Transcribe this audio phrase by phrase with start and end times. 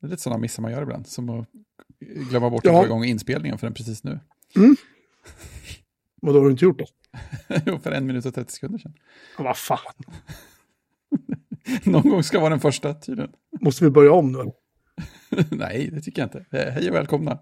[0.00, 1.46] Det är lite sådana missar man gör ibland, som att
[2.00, 2.70] glömma bort Ja.
[2.70, 4.20] att dra igång inspelningen förrän precis nu.
[6.22, 6.86] Men då har du inte gjort det?
[7.66, 8.94] Jo, för en minut och 30 sekunder sedan.
[9.38, 9.78] Ja, Vad fan.
[11.84, 13.32] Någon gång ska vara den första tydligen.
[13.60, 14.52] Måste vi börja om nu?
[15.50, 16.58] Nej, det tycker jag inte.
[16.58, 17.38] Eh, Hej och välkomna.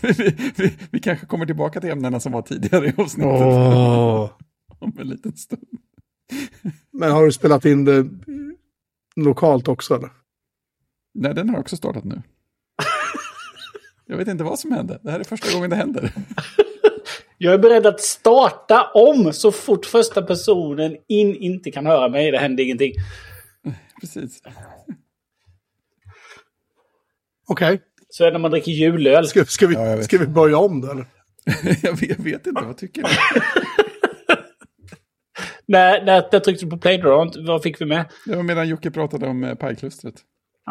[0.00, 0.12] vi,
[0.56, 4.30] vi, vi kanske kommer tillbaka till ämnena som var tidigare i avsnittet Åh.
[4.78, 5.62] om en liten stund.
[6.92, 8.06] Men har du spelat in det
[9.16, 10.10] lokalt också eller?
[11.14, 12.22] Nej, den har också startat nu.
[14.06, 15.00] Jag vet inte vad som hände.
[15.02, 16.12] Det här är första gången det händer.
[17.38, 22.30] Jag är beredd att starta om så fort första personen in inte kan höra mig.
[22.30, 22.92] Det händer ingenting.
[24.00, 24.42] Precis.
[27.48, 27.80] Okej.
[28.08, 29.26] Så är det när man dricker julöl.
[29.26, 30.88] Ska, ska, vi, Ja, ska vi börja om då
[31.82, 33.08] jag, vet, jag vet inte, vad tycker ni?
[35.66, 37.32] När, när, när tryckte du på play då?
[37.46, 38.04] Vad fick vi med?
[38.26, 40.14] Det var medan Jocke pratade om eh, pajklustret.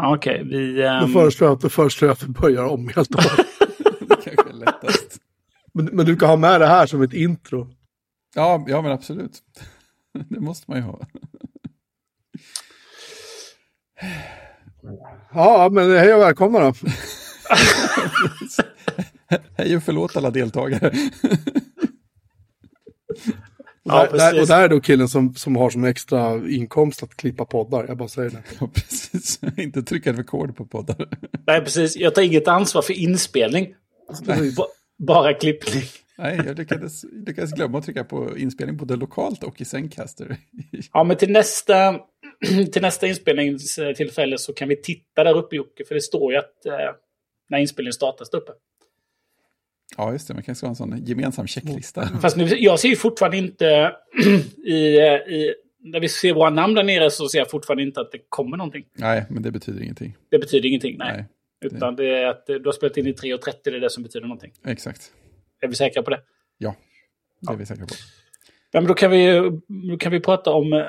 [0.01, 0.73] Ja, Okej, vi...
[0.73, 3.45] Då ehm, föreslår jag att, då föreslår jag att vi börjar om helt och hållet.
[3.99, 5.17] Det kanske är lättast.
[5.73, 7.67] men, men du kan ha med det här som ett intro.
[8.35, 9.39] Ja, ja, men absolut.
[10.29, 10.99] Det måste man ju ha.
[15.33, 16.73] Ja, men hej och välkomna då.
[19.57, 20.93] Hej och förlåt alla deltagare.
[23.89, 24.41] Och, Ja, där, där, precis.
[24.41, 27.85] och där är då killen som, som har som extra inkomst att klippa poddar.
[27.87, 28.43] Jag bara säger det.
[28.59, 29.39] Ja, precis.
[29.57, 30.95] Inte trycka rekord på poddar.
[31.47, 31.97] Nej, precis.
[31.97, 33.75] Jag tar inget ansvar för inspelning.
[34.57, 34.67] Ba-
[34.97, 35.83] bara klippning.
[36.17, 40.37] Nej, jag lyckades, lyckades glömma att trycka på inspelning både lokalt och i Zencaster.
[40.93, 41.99] Ja, men till nästa,
[42.73, 45.83] till nästa inspelningstillfälle så kan vi titta där uppe Jocke.
[45.87, 46.73] För det står ju att eh,
[47.49, 48.51] när inspelningen startas där uppe.
[49.97, 50.33] Ja, just det.
[50.33, 52.07] Man kanske ska ha en sån gemensam checklista.
[52.21, 53.95] Fast nu, jag ser ju fortfarande inte
[54.65, 55.53] i, i...
[55.81, 58.57] När vi ser våra namn där nere så ser jag fortfarande inte att det kommer
[58.57, 58.85] någonting.
[58.93, 60.15] Nej, men det betyder ingenting.
[60.29, 61.13] Det betyder ingenting, nej.
[61.13, 61.25] Nej,
[61.61, 64.03] Utan det är att eh, du har spelat in i 3.30, det är det som
[64.03, 64.51] betyder någonting.
[64.65, 65.11] exakt.
[65.61, 66.21] Är vi säkra på det?
[66.57, 66.75] Ja,
[67.41, 67.93] det är vi säkra på.
[68.71, 69.51] Ja, men då kan vi,
[69.91, 70.79] då kan vi prata om eh,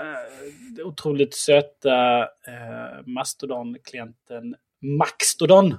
[0.77, 4.55] det otroligt söta eh, Mastodon-klienten
[4.99, 5.77] Maxtodon.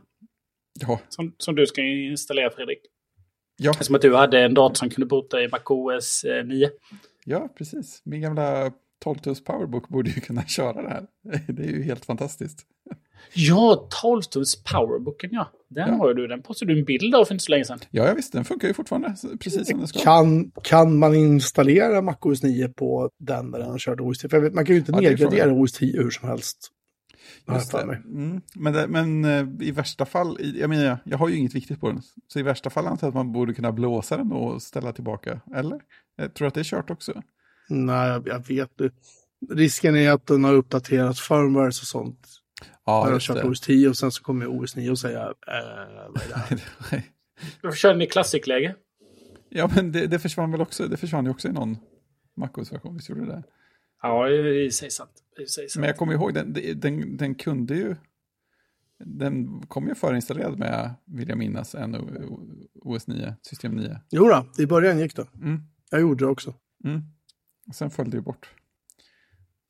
[0.80, 2.80] Ja, Som, som du ska installera Fredrik.
[3.58, 6.70] Ja, Som att du hade en dator som kunde boota i MacOS eh, 9.
[7.26, 8.02] ja precis.
[8.06, 8.72] Min gamla
[9.06, 11.06] 12-tums powerbook borde ju kunna köra det här.
[11.54, 12.60] Det är ju helt fantastiskt.
[13.34, 15.52] Ja, 12-tums powerbooken ja.
[15.68, 15.96] Den Ja.
[15.96, 16.28] har ju du.
[16.28, 17.80] Den postade du en bild av för inte så länge sedan.
[17.92, 20.00] Ja, jag visste, den funkar ju fortfarande precis som den ska.
[20.00, 24.30] Kan, kan man installera MacOS 9 på den där den har kört OS 10?
[24.30, 25.54] För jag vet, man kan ju inte Ja, nedgradera.
[25.54, 26.58] OS 10 hur som helst.
[27.46, 27.82] Jag Just det.
[27.82, 28.42] Mm.
[28.56, 31.88] Men, det, men eh, i värsta fall, jag menar, jag har ju inget viktigt på
[31.88, 32.02] den.
[32.28, 35.40] Så i värsta fall antar jag att man borde kunna blåsa den och ställa tillbaka.
[35.56, 35.80] Eller?
[36.16, 37.22] Jag tror att det är kört också.
[37.70, 38.92] Nej, jag, jag vet det.
[39.50, 42.28] Risken är att den har uppdaterat firmwares och sånt.
[42.86, 43.44] Ja, den har kört det.
[43.44, 47.04] OS 10 och sen så kommer OS 9 och säga äh, vad är det här?
[47.62, 48.76] Då kör ni klassikläge.
[49.50, 50.88] ja, men det, det försvann väl också.
[50.88, 51.78] Det försvann ju också i någon
[52.38, 52.96] MacOS-version.
[52.96, 53.44] Visst gjorde det det?
[54.02, 55.12] Ja, i sig sant.
[55.42, 55.68] I sig.
[55.76, 57.96] Men jag kommer ihåg, den, den, den kunde ju...
[59.04, 61.96] Den kom ju förinstallerad med, vill jag minnas, en
[62.82, 64.00] OS 9, system 9.
[64.10, 65.28] Jo då, i början gick det.
[65.36, 65.60] Mm.
[65.92, 66.54] Jag gjorde det också.
[66.84, 67.02] Mm.
[67.68, 68.50] Och sen föll det ju bort.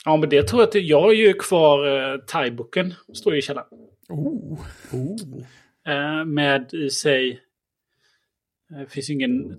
[0.06, 2.94] Ja, men det tror jag att jag har ju kvar eh, thaiboken.
[3.14, 3.68] Står ju i källaren.
[4.10, 4.60] Oh.
[4.92, 5.46] Oh.
[5.88, 7.40] Eh, med i sig...
[8.80, 9.58] Det finns ju ingen...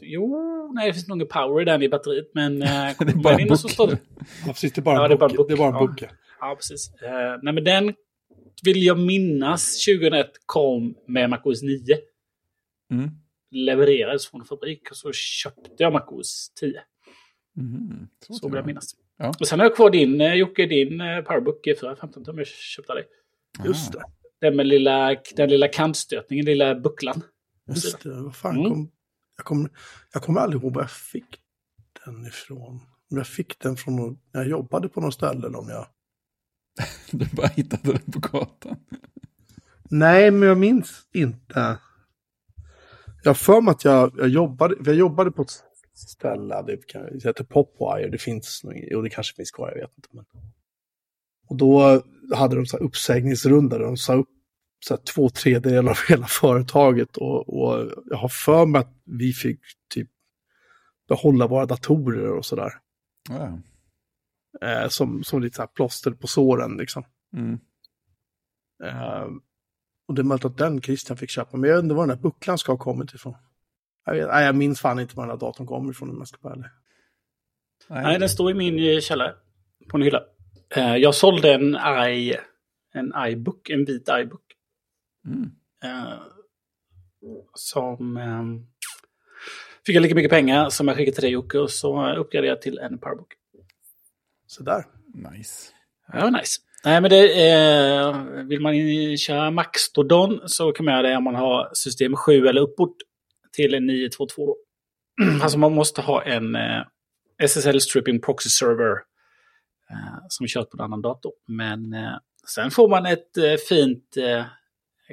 [0.00, 2.30] Jo, nej det finns nog ingen power i den i batteriet.
[2.34, 2.62] Men...
[2.62, 3.98] Eh, Det är bara en inne så står det.
[4.46, 5.48] Ja, precis, det är bara Ja, en en book.
[5.48, 5.80] Det är bara en Ja.
[5.86, 6.02] book.
[6.02, 6.08] ja.
[6.40, 6.92] Ja, precis.
[7.02, 7.94] Eh, nej, men den
[8.64, 11.78] vill jag minnas 2001 kom med MacOS 9.
[12.90, 13.10] Mm.
[13.50, 16.80] Levererades från fabrik och så köpte jag MacOS 10.
[17.56, 18.08] Mm.
[18.20, 18.94] Så vill jag och minnas.
[19.18, 19.32] Ja.
[19.40, 22.46] Och sen har jag kvar din, eh, Jocke, din eh, Powerbook G4 15 tum jag
[22.46, 23.04] köpte dig.
[23.64, 24.02] Just det.
[24.40, 27.22] Den med lilla, den lilla kantstötningen, lilla bucklan.
[27.74, 28.22] Just det.
[28.22, 28.70] Vad fan Mm.
[28.70, 28.90] kom...
[29.36, 29.70] Jag kommer,
[30.12, 31.38] jag kommer aldrig ihåg var jag fick
[32.04, 32.80] den ifrån.
[33.10, 35.86] Om jag fick den från någon, när jag jobbade på något ställe eller om jag...
[37.10, 38.76] Du bara hittade den på gatan.
[39.90, 41.78] Nej, men jag minns inte.
[43.22, 45.50] Jag har för mig att jag, jag jobbade, jag jobbade på ett
[45.94, 49.80] ställe, det, kan, det heter Popwire, det finns nog, jo det kanske finns kvar, jag
[49.80, 50.08] vet inte.
[50.12, 50.24] Men.
[51.48, 52.02] Och då
[52.34, 54.28] hade de så här uppsägningsrunda där de sa upp
[54.84, 59.32] så här två tredjedelar av hela företaget och, och jag har för mig att vi
[59.32, 59.60] fick
[59.94, 60.08] typ
[61.08, 62.72] behålla våra datorer och sådär.
[63.28, 63.58] Ja.
[64.68, 67.04] Eh, som, som lite så här plåster på såren liksom.
[67.36, 67.60] Mm.
[68.84, 69.26] Eh,
[70.08, 72.22] och det är möjligt att den Christian fick köpa, men jag inte var den där
[72.22, 73.34] bucklan ska ha kommit ifrån.
[74.06, 76.28] Jag, vet, nej, jag minns fan inte var den där datorn kommer ifrån om jag
[76.28, 76.70] ska vara ärlig.
[77.88, 79.34] Nej, den står i min eh, källare.
[79.88, 80.22] På en hylla.
[80.76, 81.76] Eh, jag sålde en
[82.08, 82.36] i,
[82.92, 84.41] en iBook, en vit iBook.
[85.26, 85.50] Mm.
[85.84, 86.22] Eh,
[87.54, 88.42] som eh,
[89.86, 92.62] fick jag lika mycket pengar som jag skickade till dig Jocke och så uppgraderade jag
[92.62, 93.34] till en Powerbook.
[94.46, 94.84] Så där.
[95.14, 95.72] Nice.
[96.12, 96.60] Ja, nice.
[96.84, 98.74] Nej, men det är, vill man
[99.16, 102.96] köra Maxtodon så kan man göra det om man har system 7 eller uppåt
[103.52, 104.56] till en 922 då.
[105.42, 106.82] alltså man måste ha en eh,
[107.38, 108.92] SSL Stripping Proxy Server
[109.90, 111.32] eh, som körs på en annan dator.
[111.46, 112.16] Men eh,
[112.46, 114.44] sen får man ett eh, fint eh,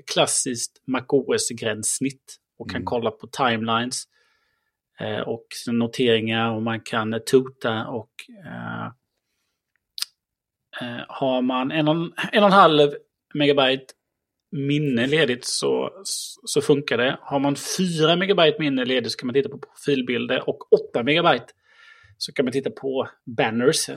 [0.08, 2.86] klassiskt MacOS-gränssnitt och kan Mm.
[2.86, 4.04] kolla på timelines
[5.00, 8.12] eh, och noteringar och man kan eh, tuta och
[8.46, 8.86] eh,
[10.82, 11.96] eh, har man en och,
[12.32, 12.92] en och en halv
[13.34, 13.86] megabyte
[14.52, 15.92] minne ledigt så,
[16.46, 17.18] så funkar det.
[17.22, 21.46] Har man 4 megabyte minne ledigt så kan man titta på profilbilder och 8 megabyte
[22.18, 23.90] så kan man titta på banners.
[23.90, 23.96] Eh,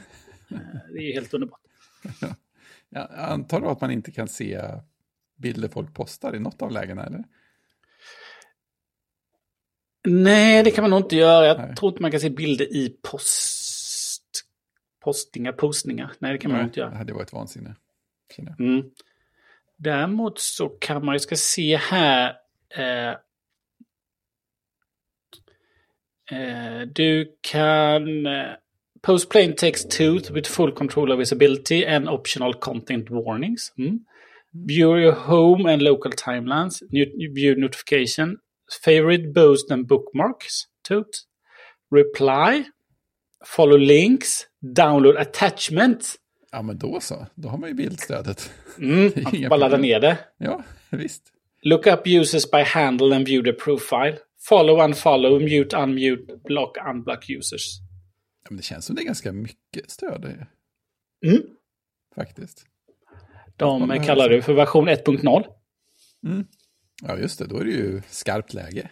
[0.94, 1.60] Det är helt underbart.
[2.94, 4.60] Jag antar att man inte kan se
[5.36, 7.24] bilder folk postar i något av lägena, eller?
[10.04, 11.46] Nej, det kan man nog inte göra.
[11.46, 11.74] Jag Nej.
[11.76, 14.42] tror inte man kan se bilder i post...
[15.00, 16.12] Postingar, postningar.
[16.18, 16.90] Nej, det kan man nog inte göra.
[16.90, 17.76] Det hade varit vansinne.
[18.36, 18.60] jag.
[18.60, 18.90] Mm.
[19.76, 22.36] Däremot så kan man ju ska se här.
[22.68, 23.10] Eh,
[26.38, 28.52] eh, du kan eh,
[29.00, 33.72] post plain text tooth with full control of visibility and optional content warnings.
[33.78, 34.04] Mm.
[34.54, 36.82] View your home and local timelines.
[37.34, 38.38] View notification.
[38.84, 40.66] Favorite, boost and bookmarks.
[40.82, 41.26] Toot.
[41.90, 42.64] Reply.
[43.44, 44.46] Follow links.
[44.60, 46.18] Download attachments.
[46.52, 47.26] Ja, men då så.
[47.34, 48.52] Då har man ju bildstödet.
[48.78, 50.18] Mm, man bara ladda ner det.
[50.38, 51.22] Ja, visst.
[51.62, 54.18] Look up users by handle and view their profile.
[54.48, 57.78] Follow, unfollow, mute, unmute, block, unblock users.
[58.44, 60.46] Ja, men det känns som det är ganska mycket stöd.
[61.26, 61.42] Mm.
[62.14, 62.66] Faktiskt.
[63.62, 65.44] De kallar det för version 1.0.
[67.02, 67.46] Ja, just det.
[67.46, 68.88] Då är det ju skarpt läge.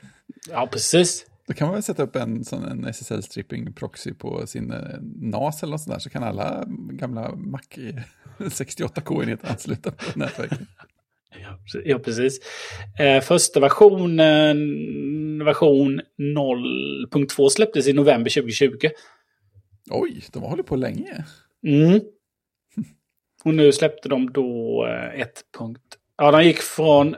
[0.50, 1.26] Ja, precis.
[1.46, 4.78] Då kan man väl sätta upp en sån en SSL stripping proxy på sin eh,
[5.20, 7.61] NAS eller något sånt där så kan alla gamla Mac
[8.38, 10.58] 68K-enheter ansluta på nätverket.
[11.84, 12.40] Ja, precis.
[12.99, 14.58] Eh, första versionen,
[15.44, 18.88] version 0.2 släpptes i november 2020.
[19.90, 21.25] Oj, de har hållit på länge.
[21.66, 22.00] Mm.
[23.44, 25.96] Och nu släppte de då eh, ett punkt.
[26.16, 27.16] Ja, de gick från,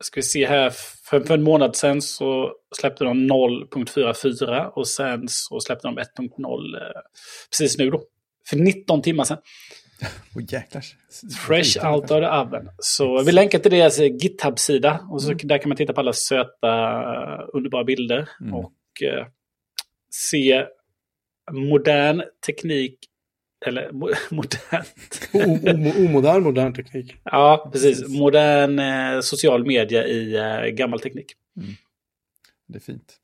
[0.00, 0.70] ska vi se här,
[1.10, 6.76] för, för en månad sedan så släppte de 0.44 och sen så släppte de 1.0
[6.76, 7.00] eh,
[7.50, 8.02] precis nu då.
[8.48, 9.38] För 19 timmar sedan.
[10.34, 10.84] Och jäklar.
[11.46, 12.68] Fresh out of the oven.
[12.78, 15.06] Så vi länkar till deras eh, GitHub-sida.
[15.10, 18.28] Och så där kan man titta på alla söta, eh, underbara bilder.
[18.40, 18.54] Mm.
[18.54, 19.26] Och eh,
[20.10, 20.66] se
[21.50, 22.98] modern teknik.
[23.66, 25.30] Eller mo modernt.
[25.98, 27.16] Omodern, modern teknik.
[27.24, 28.08] Ja, precis.
[28.08, 31.32] Modern eh, social media i eh, gammal teknik.
[32.66, 33.18] Det är fint.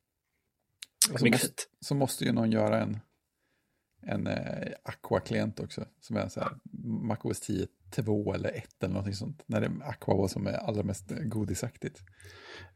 [1.12, 1.68] Och så Mycket måste, fint.
[1.80, 2.98] så måste ju någon göra en,
[4.06, 5.84] en eh, Aqua-klient också.
[6.00, 6.50] Som är så här
[6.84, 9.42] MacOS 10 2 eller 1 eller någonting sånt.
[9.46, 12.00] När det, Aqua var som är allra mest godisaktigt.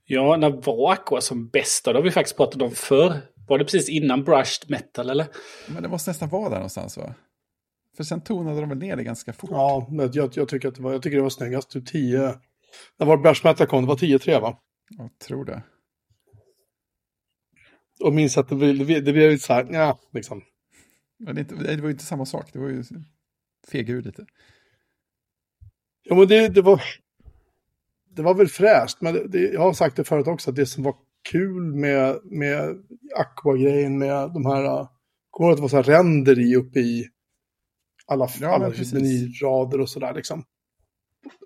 [0.05, 1.93] Ja, när var Aqua som bästa?
[1.93, 3.17] Det har vi faktiskt pratat om förr.
[3.49, 5.27] Var det precis innan Brushed Metal eller?
[5.69, 7.15] Men det måste nästan vara där någonstans va?
[7.97, 9.51] För sen tonade de väl ner det ganska fort.
[9.53, 11.71] Ja, men jag, jag, tycker att det var, jag tycker det var snyggast.
[11.71, 12.35] Typ 10...
[12.99, 13.83] När var Brash Metal kom?
[13.83, 14.59] Det var 10-3 va?
[14.99, 15.63] Jag tror det.
[18.01, 20.43] Och minns att det blev, det blev lite så här, ja, liksom.
[21.19, 22.53] Men det, inte, det var ju inte samma sak.
[22.53, 22.85] Det var ju
[23.69, 24.27] fega ur lite.
[26.03, 26.83] Ja, men det, det var...
[28.15, 30.67] Det var väl fräscht, men det, det, jag har sagt det förut också, att det
[30.67, 30.95] som var
[31.31, 32.83] kul med, med
[33.17, 34.87] Aqua-grejen, med de här...
[35.31, 37.09] Kommer att det var så här render i uppe i
[38.07, 38.93] alla, Ja, alla men precis.
[38.93, 40.45] menyrader och sådär liksom.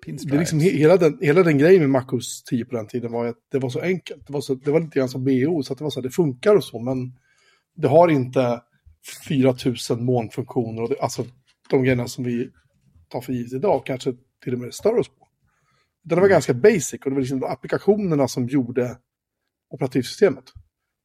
[0.05, 0.31] Pinstripes.
[0.31, 3.11] Det är liksom, he- hela, den, hela den grejen med MacOS 10 på den tiden
[3.11, 4.27] var att det var så enkelt.
[4.27, 6.03] Det var, så, det var lite grann som BO, så att det var så här,
[6.03, 7.19] det funkar och så, men
[7.75, 8.61] det har inte
[9.27, 11.25] 4000 molnfunktioner och det, alltså
[11.69, 12.49] de grejerna som vi
[13.07, 15.27] tar för givet idag kanske till och med stör oss på.
[16.03, 18.97] Det var ganska basic och det var liksom applikationerna som gjorde
[19.69, 20.43] operativsystemet.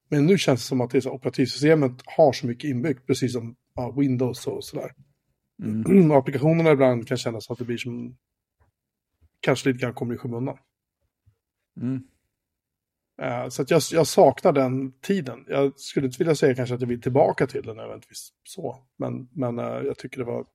[0.09, 3.95] Men nu känns det som att det operativsystemet har så mycket inbyggt, precis som ja,
[3.99, 4.85] Windows och sådär.
[4.85, 5.12] Mm.
[6.11, 8.17] Och applikationerna ibland kan kännas att det blir som
[9.41, 10.59] kanske lite grann kommer i skymundan.
[11.81, 12.03] Mm.
[13.23, 15.45] Eh, Så att jag, jag saknar den tiden.
[15.49, 18.77] Jag skulle inte vilja säga kanske att jag vill tillbaka till den nödvändigtvis så.
[18.97, 20.47] Men, men eh, jag tycker det var,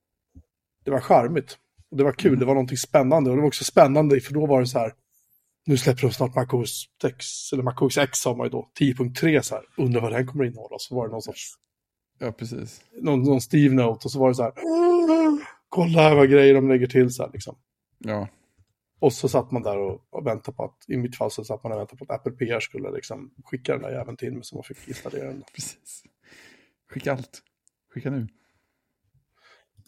[0.85, 1.57] det var charmigt.
[1.91, 3.29] Och det var kul, det var någonting spännande.
[3.29, 4.93] Och det var också spännande för då var det så här,
[5.65, 9.55] nu släpper de snart MacOS X, eller MacOS X sa man ju då, 10.3 så
[9.55, 9.63] här.
[9.77, 10.75] Undrar vad den kommer innehålla.
[10.79, 11.53] Så var det någon sorts,
[12.19, 12.81] Ja, precis.
[13.01, 14.53] någon, någon Steve Note och så var det så här,
[15.69, 17.57] kolla här vad grejer de lägger till så här liksom.
[17.97, 18.27] Ja.
[19.00, 21.63] Och så satt man där och, och väntade på att, i mitt fall så satt
[21.63, 24.43] man och väntade på att Apple PR skulle liksom skicka den där jäveln till mig
[24.43, 25.43] så man fick installera den.
[25.55, 26.03] Precis.
[26.89, 27.43] Skicka allt.
[27.93, 28.27] Skicka nu.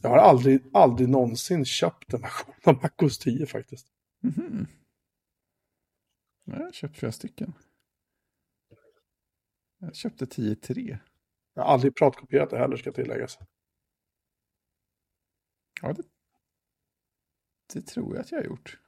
[0.02, 3.88] Jag har aldrig, aldrig någonsin köpt en version av MacOS 10 faktiskt.
[4.22, 4.68] Mhm.
[6.46, 7.54] Jag har köpt flera stycken.
[9.80, 10.98] Jag köpte 10-3.
[11.54, 13.40] Jag har aldrig pratkopierat det heller ska tilläggas.
[15.82, 16.04] Ja, det,
[17.74, 18.80] det tror jag att jag har gjort.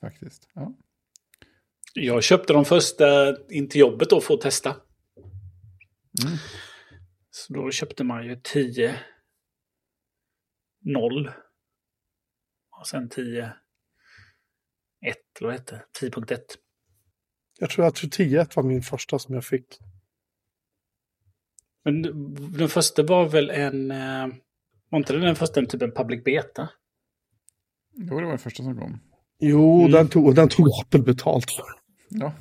[0.00, 0.48] Faktiskt.
[0.54, 0.74] Ja.
[1.94, 4.70] Jag köpte de första in till jobbet då för att testa.
[6.24, 6.38] Mm.
[7.30, 9.00] Så då köpte man ju 10
[10.80, 11.30] 0
[12.80, 13.52] och sen 10
[15.06, 16.10] 1 eller vad hette det?
[16.10, 16.40] 10.1.
[17.58, 19.78] Jag tror att 10 var min första som jag fick.
[21.86, 22.02] Men
[22.58, 23.90] den första var väl en...
[23.90, 24.26] eh,
[24.90, 26.68] Var inte den första en typ en public beta?
[27.96, 28.98] Jo, det var det första som kom.
[29.40, 29.92] Jo, Mm.
[29.92, 31.64] den, tog, och den tog Apple betalt för.
[32.08, 32.32] Ja,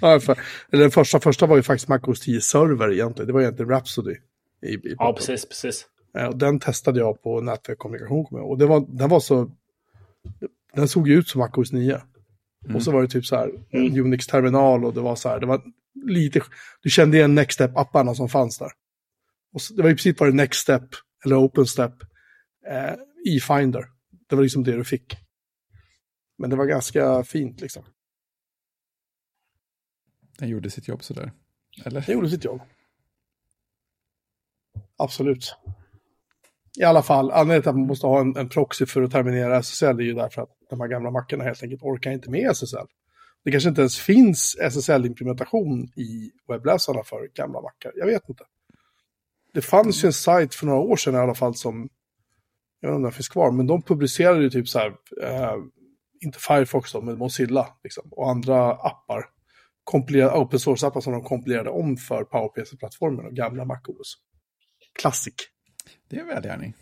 [0.00, 0.38] Ja, för,
[0.72, 3.26] eller den första, första var ju faktiskt MacOS 10 server egentligen.
[3.26, 4.16] Det var egentligen Rhapsody.
[4.62, 5.86] I, i Ja, precis, precis.
[6.18, 8.24] Eh, Och den testade jag på nätverk kommunikation.
[8.24, 8.50] kommer jag.
[8.50, 9.50] Och det var, den var så...
[10.74, 12.00] Den såg ju ut som MacOS 9.
[12.74, 15.46] Och så var det typ så här, en Unix-terminal och det var så här, det
[15.46, 15.62] var
[15.94, 16.40] lite...
[16.82, 18.70] Du kände igen Next Step-apparna som fanns där.
[19.52, 20.84] Och så, det var i princip bara Next Step,
[21.24, 21.92] eller Open Step,
[22.68, 23.84] eh, i Finder.
[24.28, 25.16] Det var liksom det du fick.
[26.38, 27.84] Men det var ganska fint liksom.
[30.38, 31.32] den gjorde sitt jobb sådär.
[31.84, 32.04] Eller?
[32.06, 32.60] Det gjorde sitt jobb.
[34.96, 35.56] Absolut.
[36.80, 39.58] I alla fall, anledningen till att man måste ha en, en proxy för att terminera
[39.58, 42.86] SSL är ju därför att de här gamla mackarna helt enkelt orkar inte med SSL.
[43.44, 47.92] Det kanske inte ens finns SSL-implementation i webbläsarna för gamla mackar.
[47.96, 48.44] Jag vet inte.
[49.54, 51.88] Det fanns ju en sajt för några år sedan i alla fall som,
[52.80, 55.56] jag vet inte om den finns kvar, men de publicerade ju typ så här, eh,
[56.20, 59.24] inte Firefox då, men Mozilla liksom, och andra appar
[59.92, 64.16] open source-appar som de kompilerade om för PowerPC-plattformen och gamla MacOS.
[64.98, 65.34] Classic.
[66.08, 66.74] Det är en välgärning.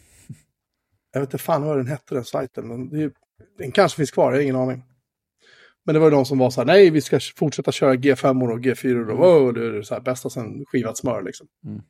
[1.12, 3.12] Jag vet inte fan vad den hette, den sajten, men det är,
[3.58, 4.84] den kanske finns kvar, jag har ingen aning.
[5.84, 8.52] Men det var ju de som var så här, nej, vi ska fortsätta köra G5
[8.52, 11.48] och G4 och wow, det är så här, bästa sen skivat smör liksom.
[11.64, 11.82] Mm.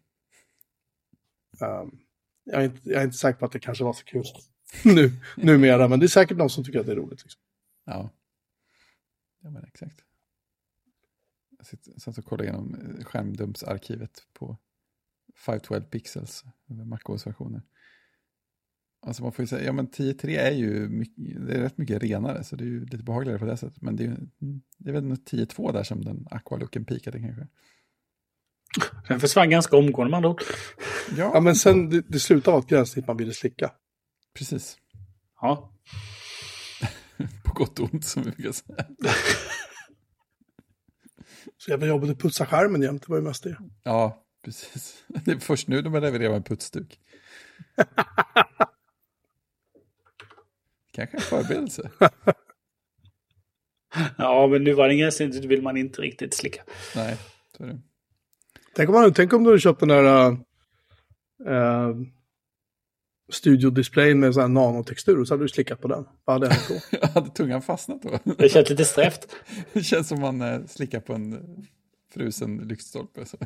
[1.60, 1.98] Um,
[2.44, 4.24] jag, är inte, jag är inte säker på att det kanske var så kul
[4.84, 7.22] nu, numera, men det är säkert någon som tycker att det är roligt.
[7.22, 7.40] Liksom.
[7.84, 8.10] Ja.
[9.42, 10.00] Ja, men exakt.
[11.58, 14.56] Jag sitter- satt och kollade igenom eh, skärmdumpsarkivet på
[15.36, 17.62] 512 pixels, MacOS-versioner.
[19.06, 22.02] Alltså man får ju säga, ja men 10.3 är ju mycket, det är rätt mycket
[22.02, 23.82] renare, så det är ju lite behagligare på det sättet.
[23.82, 27.20] Men det är ju, mm, det är väl nog 10.2 där som den aqua-looken peakade
[27.20, 27.46] kanske.
[29.08, 30.42] Den försvann ganska omgående med andra ord.
[31.16, 33.72] Ja, Ja, men sen det, det slutade ett gränssnitt man ville slicka.
[34.34, 34.76] precis.
[35.40, 35.72] Ja.
[37.44, 38.86] På gott och ont som vi brukar säga.
[41.58, 43.56] Så jävla jobbigt att putsa skärmen jämt, det var ju mest det.
[43.82, 45.04] Ja, precis.
[45.24, 46.98] Det är först nu de har levererat en putsduk.
[50.92, 51.90] Kanske en förberedelse.
[54.18, 56.62] ja, men nu var det ingen det vill man inte riktigt slicka.
[56.96, 57.16] Nej,
[57.56, 57.80] så är det.
[58.74, 60.30] Tänk om, man, tänk om du hade köpt den där
[61.48, 61.96] uh,
[63.32, 66.04] studiodisplayen med sån här nanotextur och så hade du slickat på den.
[66.24, 67.06] Vad hade hänt då?
[67.14, 68.18] Hade tungan fastnat då?
[68.38, 69.36] Det känns lite strävt.
[69.72, 71.66] Det känns som man eh, slickar på en
[72.14, 73.26] frusen lyktstolpe.
[73.26, 73.36] Så.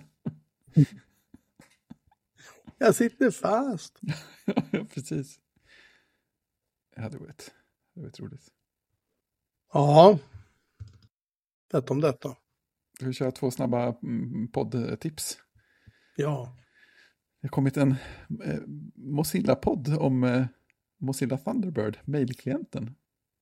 [2.79, 4.01] Jag sitter fast.
[4.71, 5.39] ja, precis.
[6.97, 7.55] Det hade varit,
[7.95, 8.49] det hade varit roligt.
[9.73, 10.19] Ja.
[11.71, 12.37] Berätta om detta.
[12.97, 15.39] Ska vi köra två snabba mm, poddtips?
[16.17, 16.57] Ja.
[17.41, 17.91] Det har kommit en
[18.45, 18.61] eh,
[18.95, 20.47] Mozilla-podd om eh,
[20.99, 22.95] Mozilla Thunderbird, mailklienten.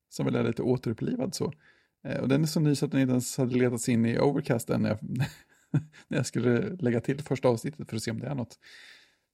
[0.08, 1.52] Som väl är lite återupplivad så.
[2.04, 4.18] Eh, och den är så ny så att den inte ens hade letats in i
[4.18, 4.99] Overcast än när jag,
[6.08, 8.58] när jag skulle lägga till första avsnittet för att se om det är något.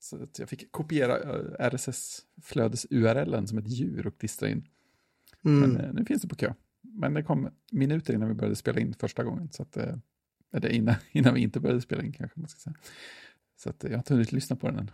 [0.00, 4.68] Så att jag fick kopiera eh, RSS-flödes-URLen som ett djur och distra in.
[5.44, 5.60] Mm.
[5.60, 6.54] Men eh, nu finns det på kö.
[6.80, 9.52] Men det kom minuter innan vi började spela in första gången.
[9.52, 9.96] Så att, eh,
[10.52, 12.76] eller innan, innan vi inte började spela in kanske man ska säga.
[13.56, 14.90] Så att, jag har inte hunnit lyssna på den än.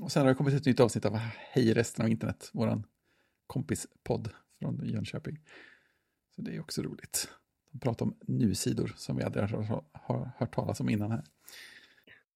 [0.00, 2.86] Och sen har det kommit ett nytt avsnitt av Hej resten av internet, våran
[3.46, 5.38] kompispodd från Jönköping.
[6.36, 7.28] Så det är också roligt.
[7.70, 11.24] De pratar om nu-sidor som vi aldrig har, har hört talas om innan här.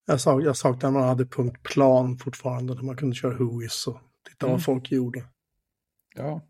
[0.05, 2.75] Jag, sak, jag saknar när man hade punkt plan fortfarande.
[2.75, 4.53] När man kunde köra Whois och titta Mm.
[4.53, 5.23] vad folk gjorde.
[6.15, 6.41] Ja,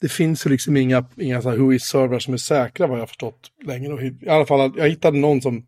[0.00, 3.06] Det finns ju liksom inga, inga så här Whois-servrar som är säkra vad jag har
[3.06, 4.06] förstått längre.
[4.06, 5.66] I alla fall, jag hittade någon som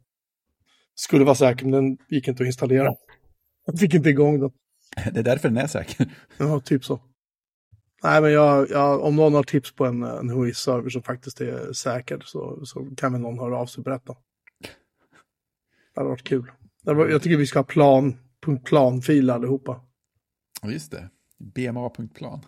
[0.94, 2.94] skulle vara säker, men den gick inte att installera.
[3.66, 4.50] Jag fick inte igång den.
[5.12, 6.10] det är därför den är säker.
[6.38, 7.00] Ja, typ så.
[8.02, 11.72] Nej, men jag, jag, om någon har tips på en, en HI-server som faktiskt är
[11.72, 14.16] säker så, så kan väl någon höra av sig och berätta.
[15.96, 16.50] Det hade varit kul.
[16.84, 18.16] Jag tycker vi ska ha plan,
[18.64, 19.80] .planfil allihopa.
[20.62, 21.10] Ja, just det.
[21.38, 22.42] BMA.plan.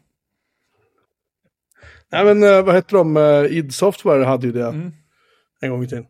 [2.12, 3.16] Nej, men eh, vad heter de?
[3.16, 4.92] Eh, id Software hade ju det Mm.
[5.60, 6.06] en gång i tiden.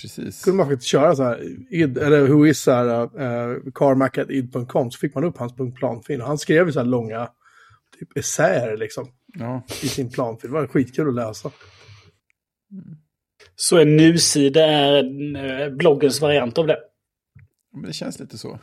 [0.00, 0.44] Precis.
[0.44, 1.42] kunde man faktiskt köra så här,
[1.74, 6.20] id, eller who is så här, uh, carmac.id.com så fick man upp hans planfil.
[6.20, 7.28] Han skrev ju så här långa
[7.98, 9.08] typ essäer liksom
[9.38, 10.50] Ja, i sin planfil.
[10.50, 11.50] Det var skitkul att läsa.
[13.54, 15.04] Så en nu-sida är
[15.36, 16.78] eh, bloggens variant av det.
[17.72, 18.58] men det känns lite så.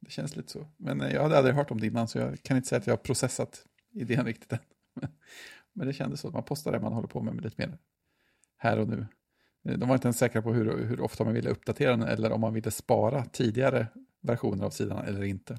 [0.00, 0.68] Det känns lite så.
[0.76, 2.86] Men eh, jag hade aldrig hört om det innan så jag kan inte säga att
[2.86, 4.58] jag har processat idén riktigt än.
[5.72, 6.30] Men det kändes så.
[6.30, 7.78] Man postar det man håller på med, med lite mer
[8.56, 9.06] här och nu.
[9.68, 12.32] Eh, de var inte ens säkra på hur, hur ofta man ville uppdatera den eller
[12.32, 13.86] om man ville spara tidigare
[14.22, 15.58] versioner av sidan eller inte.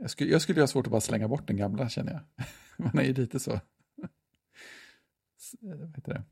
[0.00, 2.46] Jag skulle, jag skulle ha svårt att bara slänga bort den gamla känner jag.
[2.76, 3.60] Man är ju lite så.
[5.60, 6.22] Vad heter det?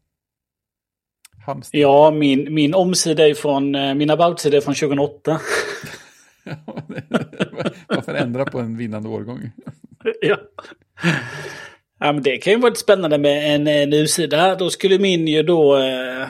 [1.46, 1.78] Hamster.
[1.78, 5.40] Ja, min, min omsida är från, eh, min about-sida är från 2008.
[7.88, 9.50] Varför ändra på en vinnande årgång?
[10.20, 10.36] ja.
[11.98, 14.56] ja, men det kan ju vara lite spännande med en, en nu-sida.
[14.56, 16.28] Då skulle min ju då eh,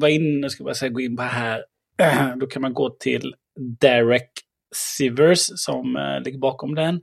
[0.00, 1.64] vara inne, ska jag säga, gå in på här.
[2.40, 3.34] då kan man gå till
[3.80, 4.30] Derek
[4.74, 7.00] Sivers som eh, ligger bakom den.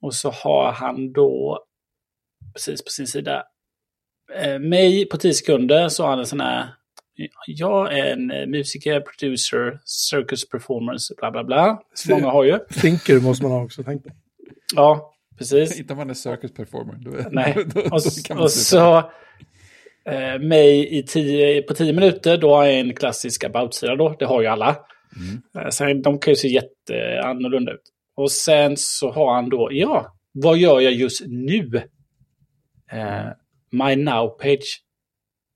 [0.00, 1.64] Och så har han då
[2.54, 3.42] precis på sin sida eh,
[4.60, 6.68] mig på 10 sekunder så har han en sån här
[7.46, 11.82] jag är en eh, musiker, producer, circus performance, bla bla bla.
[11.94, 12.58] Som många har ju.
[12.80, 14.10] Thinker måste man ha också, tänk på.
[14.74, 15.78] Ja, precis.
[15.80, 16.94] Inte om man är circus performer.
[17.00, 18.96] Då, är- Nej, då, då, och, då och så
[20.10, 24.16] eh, mig i tio, på tio minuter, då har jag en klassisk about-sida då.
[24.18, 24.76] Det har ju alla.
[25.16, 25.42] Mm.
[25.66, 27.82] Eh, sen, de kan ju se jätteannorlunda ut.
[28.16, 31.76] Och sen så har han då, ja, vad gör jag just nu?
[32.92, 33.26] Eh,
[33.72, 34.80] My Now-page.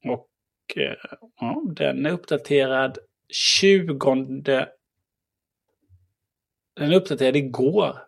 [0.04, 0.28] Och
[0.76, 0.94] eh,
[1.40, 2.98] ja, den är uppdaterad
[3.32, 3.94] 20...
[6.76, 7.98] Den är uppdaterad igår.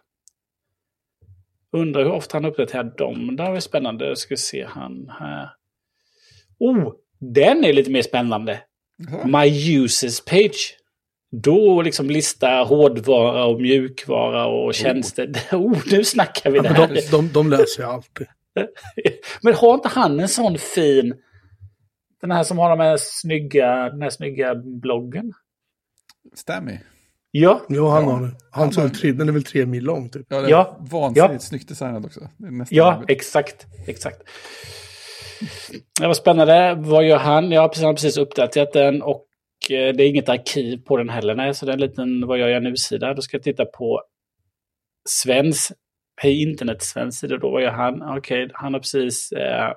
[1.72, 3.37] Undrar hur ofta han uppdaterar dem.
[3.37, 4.16] Det här är spännande.
[4.16, 5.50] Ska vi se han här.
[6.59, 8.61] Oh, den är lite mer spännande.
[9.11, 9.26] Ja.
[9.26, 10.76] My users page.
[11.30, 15.33] Då liksom lista hårdvara och mjukvara och tjänster.
[15.52, 16.88] Oh, nu snackar vi det här.
[16.88, 18.26] de, de, de läser jag alltid.
[19.42, 21.14] Men har inte han en sån fin...
[22.20, 25.32] Den här som har de här snygga, den här snygga bloggen?
[26.34, 26.78] Stammy.
[27.30, 28.11] Ja, Jo, han Ja.
[28.11, 28.30] har det.
[28.50, 30.26] Han Han tre, den är väl tre mil lång typ.
[30.28, 30.76] Ja, det är Ja.
[30.80, 31.38] vansinnigt Ja.
[31.38, 32.20] snyggt designad också.
[32.70, 33.66] Ja, exakt.
[33.87, 34.22] Exakt.
[36.00, 36.74] Det var spännande.
[36.78, 37.50] Vad gör han?
[37.50, 39.26] Jag har precis, han har precis uppdaterat den och
[39.70, 41.34] eh, det är inget arkiv på den heller.
[41.34, 43.14] Nej, så det är en liten vad gör jag nu-sida.
[43.14, 44.02] Då ska jag titta på
[45.08, 45.72] Svens,
[46.20, 47.50] Hej internet sida då.
[47.50, 48.02] Vad gör han?
[48.02, 49.72] Okej, han har precis eh,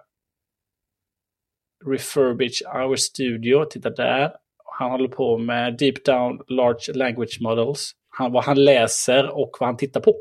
[1.86, 3.66] refurbish our studio.
[3.66, 4.32] Titta där.
[4.80, 7.92] Han håller på med deep down large language models.
[8.10, 10.16] Han, vad han läser och vad han tittar på.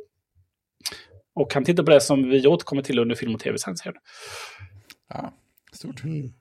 [1.35, 3.75] Och han tittar på det som vi återkommer till under film och tv sen.
[5.09, 5.33] Ja,
[5.73, 6.05] stort.
[6.05, 6.33] Mm.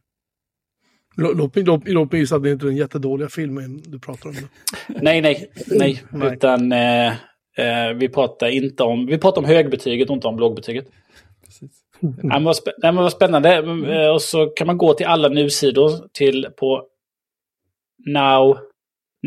[1.17, 3.99] Lå- Låt mig, låt, låt mig gissa att det inte är den jättedåliga filmen du
[3.99, 4.35] pratar om.
[4.35, 4.47] nu.
[5.01, 6.03] Nej, nej, nej.
[6.33, 7.13] Utan eh,
[7.95, 10.85] vi pratar inte om, vi pratar om högbetyget och inte om lågbetyget.
[11.45, 11.71] Precis.
[12.23, 13.55] Men vad, spä- nej, men vad spännande.
[13.93, 16.83] Eh, Och så kan man gå till alla nu-sidor till på
[18.07, 18.57] now,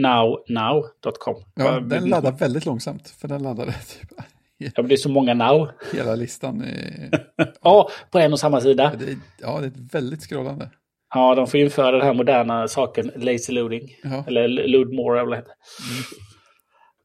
[0.01, 1.35] now, now.com.
[1.55, 3.09] Ja, den laddar väldigt långsamt.
[3.09, 4.11] För den laddade typ
[4.77, 5.69] Ja, det är så många now.
[5.95, 6.65] hela listan.
[6.65, 7.11] i-
[7.63, 8.93] Ja, på en och samma sida.
[8.99, 10.71] Det är, ja, det är väldigt scrollande.
[11.15, 13.89] Ja, de får införa den här moderna saken, lazy loading.
[14.03, 14.25] Ja.
[14.27, 15.55] Eller load more, eller vad det heter.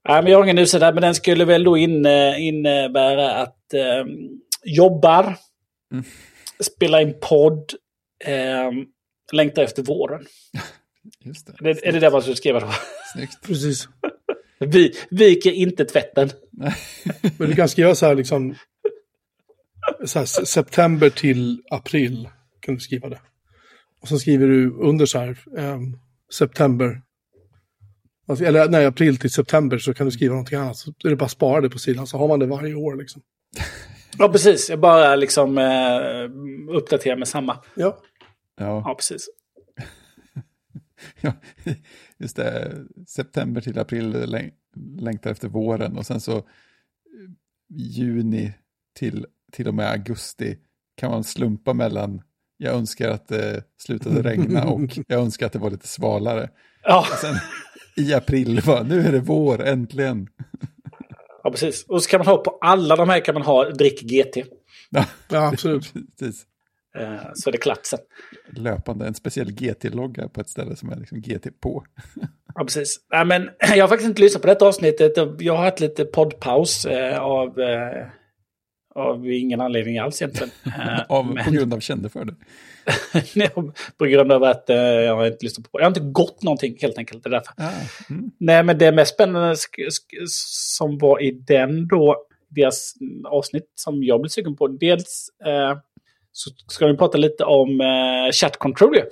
[0.07, 2.05] Nej, men jag har ingen nu-sida, men den skulle väl då in,
[2.37, 4.05] innebära att eh,
[4.63, 5.35] jobbar,
[5.91, 6.03] Mm.
[6.59, 7.73] spela in podd,
[8.25, 8.71] eh,
[9.31, 10.25] längtar efter våren.
[11.19, 11.53] Just det.
[11.69, 12.67] Är det, är det det man skulle skriva då?
[13.13, 13.41] Snyggt.
[13.41, 13.87] Precis.
[14.59, 16.29] Vi, viker inte tvätten.
[17.37, 18.55] Men du kan skriva så här liksom.
[20.05, 22.29] Så här, se- september till april.
[22.59, 23.19] Kan du skriva det.
[24.01, 25.37] Och så skriver du under så här.
[25.57, 25.97] ehm,
[26.33, 27.01] september.
[28.27, 30.77] Alltså, eller nej, april till september så kan du skriva någonting annat.
[30.77, 32.95] Så är det bara att spara det på sidan så har man det varje år
[32.95, 33.21] liksom.
[34.19, 34.69] Ja, precis.
[34.69, 37.57] Jag bara liksom eh, uppdaterar med samma.
[37.75, 37.97] Ja.
[38.59, 39.29] Ja, Ja, precis.
[41.21, 41.33] ja,
[42.17, 42.73] just det.
[43.07, 44.51] September till april läng
[44.99, 46.43] längtar efter våren och sen så eh,
[47.69, 48.53] juni
[48.95, 50.57] till, till och med augusti
[50.95, 52.21] kan man slumpa mellan
[52.57, 56.49] jag önskar att det slutade regna och jag önskar att det var lite svalare.
[56.83, 57.35] Ja, Sen
[57.97, 60.27] i april, bara, nu är det vår, äntligen.
[61.43, 61.85] Ja, precis.
[61.87, 64.37] Och så kan man ha på alla de här kan man ha drick GT.
[64.89, 65.93] Ja, Ja, absolut.
[66.19, 66.45] precis.
[66.99, 67.99] Eh, så är det klart sen.
[68.55, 71.83] Löpande, en speciell GT-logga på ett ställe som är liksom GT på.
[72.55, 72.97] Ja, precis.
[73.11, 75.11] Nej, men jag har faktiskt inte lyssnat på detta avsnittet.
[75.39, 78.07] Jag har haft lite poddpaus eh, av, eh,
[78.97, 80.51] av ingen anledning alls egentligen.
[80.65, 82.35] Eh, Av, men- På grund av kände för det.
[83.97, 86.77] på grund av att eh, jag har inte lyssnat på Jag har inte gått någonting
[86.81, 87.23] helt enkelt.
[87.23, 87.53] Det är därför.
[87.57, 87.71] Ah,
[88.09, 88.31] mm.
[88.37, 89.55] Nej, men det mest spännande
[90.27, 92.17] som var i den då,
[92.49, 92.93] deras
[93.25, 94.67] avsnitt som jag blev sugen på.
[94.67, 95.77] Dels eh,
[96.31, 99.03] så ska vi prata lite om eh, chat control ju.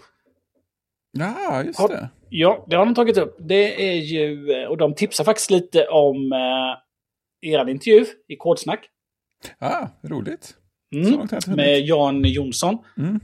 [1.12, 2.10] Ja, just Har- det.
[2.30, 3.36] Ja, det har de tagit upp.
[3.39, 8.89] Det är ju, eh, och de tipsar faktiskt lite om eh, er intervju i Kodsnack.
[9.60, 10.55] Ah, roligt.
[10.95, 11.27] Mm.
[11.47, 11.79] Med.
[11.81, 12.77] Jan Jonsson.
[12.97, 13.19] Mm.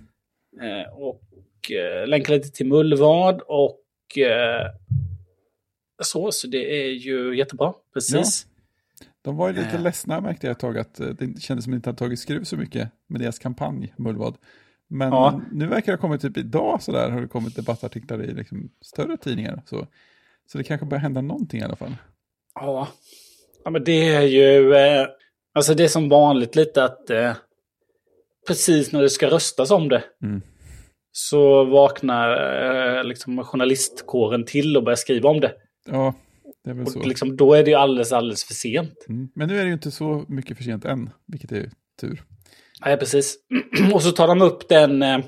[0.62, 4.65] Eh, och eh, länkar lite till Mullvad och eh,
[6.03, 6.31] så.
[6.31, 7.73] Så det är ju jättebra.
[7.93, 8.47] Precis.
[9.21, 9.81] De var ju lite Eh.
[9.81, 12.19] ledsna märkte jag ett tag att eh, det kändes som att de inte hade tagit
[12.19, 14.38] skruv så mycket med deras kampanj, Mullvad.
[14.88, 15.41] Men Ja.
[15.51, 19.17] nu verkar det ha kommit typ idag sådär, har det kommit debattartiklar i liksom större
[19.17, 19.62] tidningar.
[19.65, 19.88] Så,
[20.51, 21.95] så det kanske börjar hända någonting i alla fall.
[22.55, 22.88] Ja.
[23.63, 24.73] ja, men det är ju...
[25.54, 27.34] Eh, alltså det är som vanligt lite att eh,
[28.48, 30.42] precis när det ska röstas om det Mm.
[31.12, 32.30] så vaknar
[32.98, 35.54] eh, liksom journalistkåren till och börjar skriva om det.
[35.86, 36.14] Ja,
[36.64, 37.00] det är väl så.
[37.00, 39.06] Och liksom, då är det ju alldeles, alldeles för sent.
[39.10, 39.30] Mm.
[39.36, 41.70] Men nu är det ju inte så mycket för sent än, vilket är
[42.02, 42.24] tur.
[42.86, 43.38] Nej, precis.
[43.94, 45.02] och så tar de upp den...
[45.04, 45.20] Eh,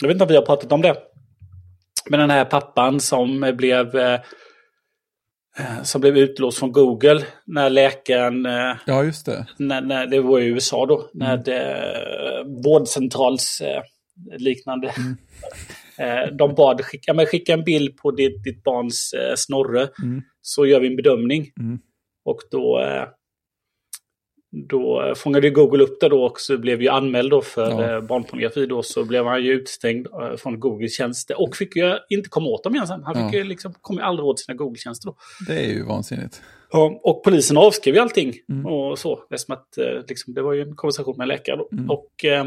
[0.00, 0.96] jag vet inte om vi har pratat om det.
[2.10, 3.96] Men den här pappan som blev...
[5.58, 8.46] Eh, som blev utlåst från Google när läkaren...
[8.46, 9.46] Eh, Ja, just det.
[9.58, 13.82] när, när det var i USA då, när det vårdcentrals eh,
[14.38, 14.92] liknande.
[15.98, 20.22] Eh, de bad skicka, men skicka en bild på ditt, ditt barns snorre Mm.
[20.40, 21.50] så gör vi en bedömning.
[21.60, 21.78] Mm.
[22.24, 22.80] Och då,
[24.68, 27.94] då fångade ju Google upp det då och så blev ju anmäld då för Ja.
[27.96, 31.98] eh, barnpornografi då så blev han ju utstängd eh, från Googles tjänster och fick ju
[32.08, 33.02] inte komma åt dem igen sen.
[33.04, 33.38] Han fick Ja.
[33.38, 35.16] ju liksom, kom ju aldrig åt sina Google-tjänster då.
[35.48, 36.42] Det är ju vansinnigt.
[36.70, 38.66] Ja, och polisen avskrev ju allting Mm.
[38.66, 39.22] och så.
[39.30, 41.56] Eftersom att eh, liksom, det var ju en konversation med en läkare.
[41.56, 41.68] Då.
[41.72, 41.90] Mm.
[41.90, 42.46] Och eh,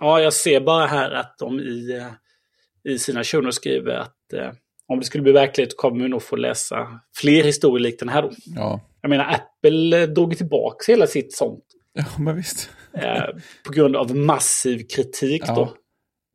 [0.00, 4.50] ja, jag ser bara här att de i, eh, i sina notes skriver att eh,
[4.90, 8.22] om det skulle bli verklighet kommer vi nog få läsa fler historier likt den här
[8.22, 8.30] då.
[8.46, 12.70] Ja, Jag menar, Apple eh, drog tillbaka hela sitt sånt ja men visst.
[12.92, 13.24] eh,
[13.66, 15.54] på grund av massiv kritik Ja.
[15.54, 15.74] då.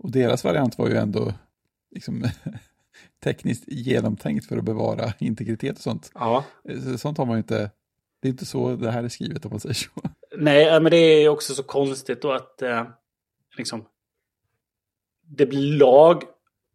[0.03, 1.33] Och deras variant var ju ändå
[1.95, 2.23] liksom,
[3.23, 6.11] tekniskt genomtänkt för att bevara integritet och sånt.
[6.13, 6.43] Ja.
[6.83, 7.71] Så- Sånt har man ju inte,
[8.21, 9.89] det är inte så det här är skrivet om man säger så.
[10.37, 12.83] Nej, men det är också så konstigt då att eh,
[13.57, 13.85] liksom,
[15.27, 16.23] det blir lag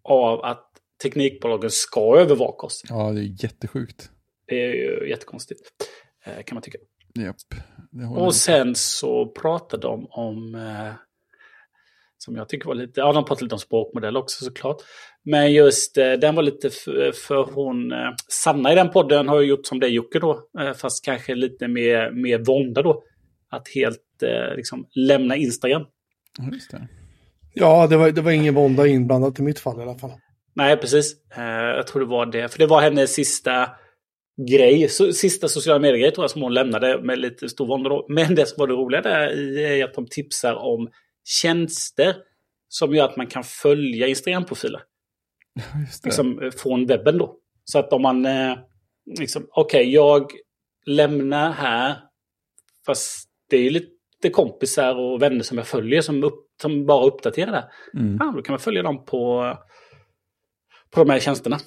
[0.04, 0.66] av att
[1.02, 2.82] teknikbolagen ska övervaka oss.
[2.88, 4.10] Ja, det är ju jättesjukt.
[4.46, 5.60] Det är ju jättekonstigt,
[6.24, 6.78] eh, kan man tycka.
[7.18, 7.36] Japp.
[8.16, 10.92] Och sen så pratade de om, eh,
[12.18, 14.76] som jag tycker var lite, ja de pratade lite om språkmodell också såklart.
[15.24, 19.40] Men just eh, den var lite för, för hon, eh, Sanna i den podden har
[19.40, 23.02] ju gjort som dig Jocke då, fast kanske lite mer, mer vånda då.
[23.52, 24.22] Att helt
[24.56, 25.82] liksom lämna Instagram.
[26.38, 26.88] Ja, just det.
[27.54, 30.10] Ja, det var, det var ingen vånda inblandat i mitt fall i alla fall.
[30.54, 31.16] Nej, precis.
[31.36, 31.44] Eh,
[31.76, 32.48] jag tror det var det.
[32.48, 33.70] För det var hennes sista
[34.48, 38.02] grej, sista sociala medier tror jag som hon lämnade med lite stor vånda.
[38.08, 40.88] Men det som var det roliga där är att de tipsar om
[41.24, 42.16] tjänster
[42.68, 44.82] som gör att man kan följa Instagram-profiler.
[46.04, 47.36] Liksom eh, från webben då.
[47.64, 48.58] Så att om man, eh,
[49.18, 50.32] liksom, okej, jag
[50.86, 51.96] lämnar här,
[52.86, 57.52] fast det är lite kompisar och vänner som jag följer som, upp, som bara uppdaterar
[57.52, 57.70] det.
[57.98, 58.16] Mm.
[58.20, 59.54] Ja, då kan man följa dem på,
[60.94, 61.59] på de här tjänsterna.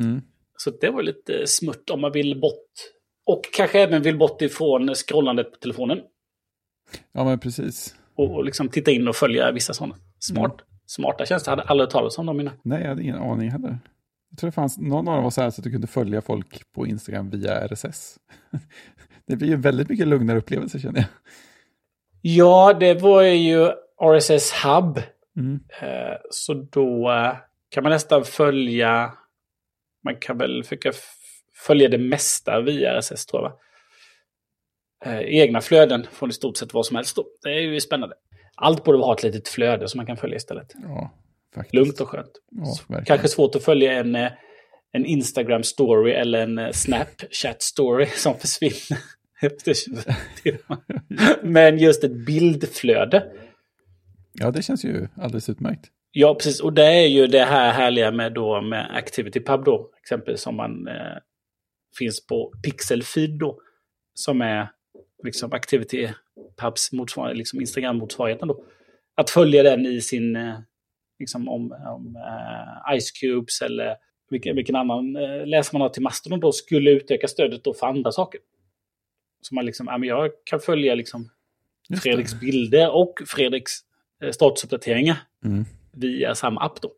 [0.00, 0.22] Mm.
[0.56, 2.70] Så det var lite smutt om man vill bort.
[3.26, 5.98] Och kanske även vill bort ifrån scrollandet på telefonen.
[7.12, 7.94] Ja, men precis.
[8.14, 9.96] Och, och liksom titta in och följa vissa sådana.
[10.18, 11.52] Smart, Smarta tjänster.
[11.52, 12.54] Jag hade aldrig talas om dem innan.
[12.62, 13.78] Nej, jag hade ingen aning heller.
[14.30, 16.20] Jag tror det fanns, någon av dem var så här så att du kunde följa
[16.22, 18.18] folk på Instagram via RSS.
[19.26, 21.08] Det blir ju väldigt mycket lugnare upplevelse känner jag.
[22.22, 23.70] Ja, det var ju
[24.02, 25.02] RSS Hub.
[25.36, 25.60] Mm.
[25.80, 27.36] Eh, Så då eh,
[27.70, 29.14] kan man nästan följa...
[30.04, 30.92] Man kan väl försöka
[31.66, 33.50] följa det mesta via RSS tror jag.
[33.50, 33.56] va?
[35.04, 37.24] Eh, Egna flöden från i stort sett vad som helst då.
[37.42, 38.14] Det är ju spännande.
[38.54, 40.72] Allt borde ha ett litet flöde som man kan följa istället.
[40.82, 41.14] Ja,
[41.54, 41.74] faktiskt.
[41.74, 42.32] Lugnt och skönt.
[42.88, 43.02] Ja.
[43.06, 44.32] Kanske svårt att följa en, eh,
[44.92, 49.02] en Instagram story eller en eh, Snapchat story som försvinner.
[49.42, 49.96] efter 20
[50.42, 50.78] timmar.
[51.42, 53.32] Men just ett bildflöde.
[54.32, 55.88] Ja, det känns ju alldeles utmärkt.
[56.12, 56.60] Ja, precis.
[56.60, 59.90] Och det är ju det här härliga med, då, med ActivityPub då.
[60.00, 61.16] Exempelvis som man eh,
[61.98, 63.60] finns på Pixelfeed då.
[64.14, 64.68] som är
[65.22, 66.08] liksom Activity
[66.56, 68.64] Pubs motsvarighet, liksom Instagram-motsvarigheten då.
[69.14, 70.54] Att följa den i sin, eh,
[71.18, 73.96] liksom om, om uh, Ice Cubes eller
[74.30, 77.86] vilken, vilken annan uh, läsare man har till Mastodon då skulle utöka stödet då för
[77.86, 78.40] andra saker.
[79.40, 81.30] Så man liksom, ja, men jag kan följa liksom
[82.02, 83.72] Fredriks bilder och Fredriks
[84.22, 86.92] eh, statusuppdateringar Mm, via samma app då.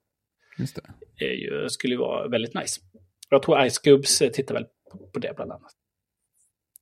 [0.58, 1.24] just det.
[1.24, 2.80] är ju, skulle ju vara väldigt nice.
[3.28, 4.66] Jag tror Ice Cubes eh, tittar väl
[5.12, 5.72] på det bland annat.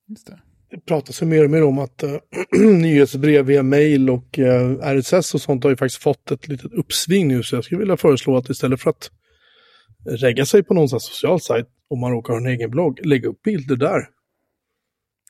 [0.09, 0.40] Just det.
[0.70, 2.16] Det pratas ju mer och mer om att äh,
[2.61, 7.29] nyhetsbrev via mail och äh, RSS och sånt har ju faktiskt fått ett litet uppsving
[7.29, 7.42] nu.
[7.42, 9.11] Så jag skulle vilja föreslå att istället för att
[10.05, 13.42] regga sig på någon social sajt, om man råkar ha en egen blogg, lägga upp
[13.42, 14.09] bilder där.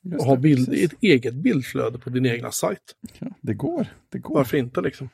[0.03, 0.93] Just och ha det, bild, precis.
[0.93, 2.95] ett eget bildflöde på din egna sajt.
[3.19, 3.87] Ja, det går.
[4.09, 4.35] Det går.
[4.35, 5.09] Varför inte liksom?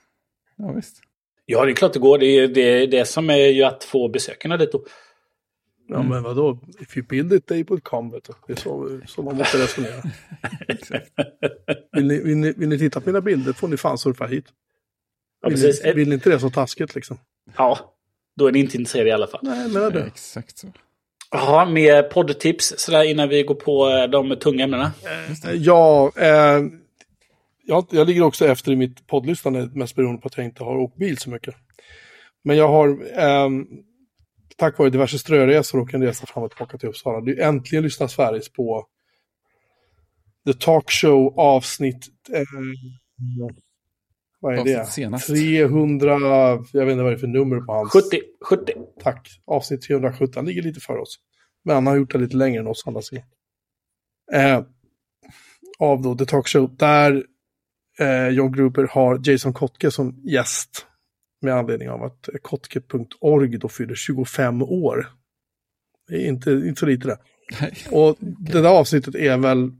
[0.55, 1.01] Ja, visst.
[1.49, 2.17] Ja, det är klart det går.
[2.17, 4.69] Det är det, det som är ju att få besökarna dit.
[4.73, 6.07] Ja, Mm.
[6.07, 6.59] men vadå?
[6.79, 8.11] If you build it, they will come.
[8.11, 8.33] Vet du.
[8.47, 10.01] Det är så, så man måste resonera.
[10.67, 11.11] Exakt.
[11.91, 14.45] Vill ni, vill, ni, vill ni titta på mina bilder får ni fan surfa hit.
[15.41, 17.17] Ja, Vill, ni, vill ni inte det så taskigt liksom?
[17.57, 17.93] Ja,
[18.35, 19.39] då är ni inte intresserade i alla fall.
[19.43, 20.03] Nej, Ja, det.
[20.03, 20.67] exakt så.
[21.31, 24.91] Ja, mer poddtips sådär innan vi går på eh, de tunga ämnena.
[25.45, 26.61] Eh, Ja, eh,
[27.67, 30.77] jag, jag ligger också efter i mitt poddlyssnande, mest beroende på att jag inte har
[30.77, 31.55] åkt bil så mycket.
[32.43, 33.49] Men jag har, eh,
[34.55, 37.83] tack vare diverse ströresor och en resa fram och tillbaka till Uppsala, det är äntligen
[37.83, 38.87] lyssnat färdigt på
[40.45, 42.43] The Talk Show avsnitt, eh,
[44.39, 44.79] vad är det?
[44.79, 45.27] Avsnitt senast.
[45.27, 46.19] 300,
[46.73, 47.91] jag vet inte vad det är för nummer på hans.
[47.91, 48.73] 70, 70.
[48.99, 49.29] Tack.
[49.45, 51.19] Avsnitt 317 han ligger lite för oss.
[51.63, 53.25] Men han har gjort det lite längre än oss andra sidan.
[54.33, 54.63] Eh,
[55.79, 57.23] av då The Talk Show, där
[57.99, 60.85] eh, John Gruber har Jason Kotke som gäst.
[61.41, 65.07] Med anledning av att kotke.org då fyller 25 år.
[66.07, 67.17] Det är inte, inte så lite det.
[67.61, 67.73] Nej.
[67.91, 69.71] Och det där avsnittet är väl,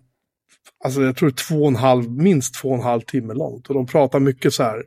[0.83, 3.67] alltså jag tror två och en halv, minst två och en halv timme långt.
[3.67, 4.83] Och de pratar mycket så här,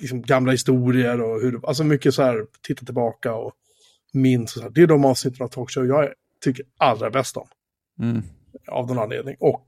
[0.00, 3.52] liksom gamla historier och hur, alltså mycket så här, titta tillbaka och
[4.12, 4.70] minns och så här.
[4.70, 7.48] Det är de avsnitten av talkshow jag tycker allra bäst om.
[8.00, 8.22] Mm.
[8.66, 9.36] Av någon anledning.
[9.40, 9.64] Och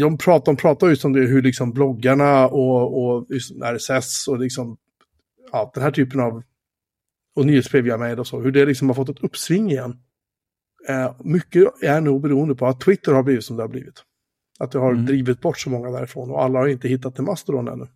[0.00, 3.26] de pratar, de pratar just om det, hur liksom bloggarna och, och
[3.62, 4.76] RSS och liksom,
[5.52, 6.42] ja, den här typen av,
[7.36, 9.98] och nyhetsbrev via mejl och så, hur det liksom har fått ett uppsving igen.
[10.88, 14.02] Eh, mycket är nog beroende på att Twitter har blivit som det har blivit.
[14.58, 15.06] Att det har Mm.
[15.06, 17.86] drivit bort så många därifrån och alla har inte hittat till Mastodon ännu.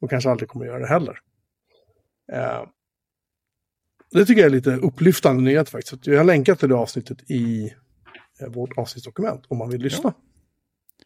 [0.00, 1.18] Och kanske aldrig kommer göra det heller.
[2.32, 2.62] Eh,
[4.10, 6.06] det tycker jag är lite upplyftande nyhet faktiskt.
[6.06, 7.72] Jag har länkat till det avsnittet i
[8.40, 10.14] eh, vårt avsnittsdokument om man vill lyssna.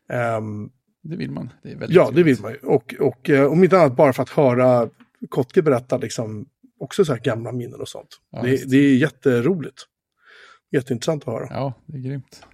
[0.09, 0.71] Ehm,
[1.03, 1.53] Det vill man.
[1.63, 2.59] Det är väldigt Ja, det vill man ju.
[2.59, 4.89] Och, och eh, om inte annat bara för att höra
[5.29, 6.47] Kotke berätta liksom
[6.81, 8.09] också så här gamla minnen och sånt.
[8.31, 9.83] Ja, det, det är jätteroligt.
[10.71, 11.47] Jätteintressant att höra.
[11.51, 12.47] Ja, det är grymt.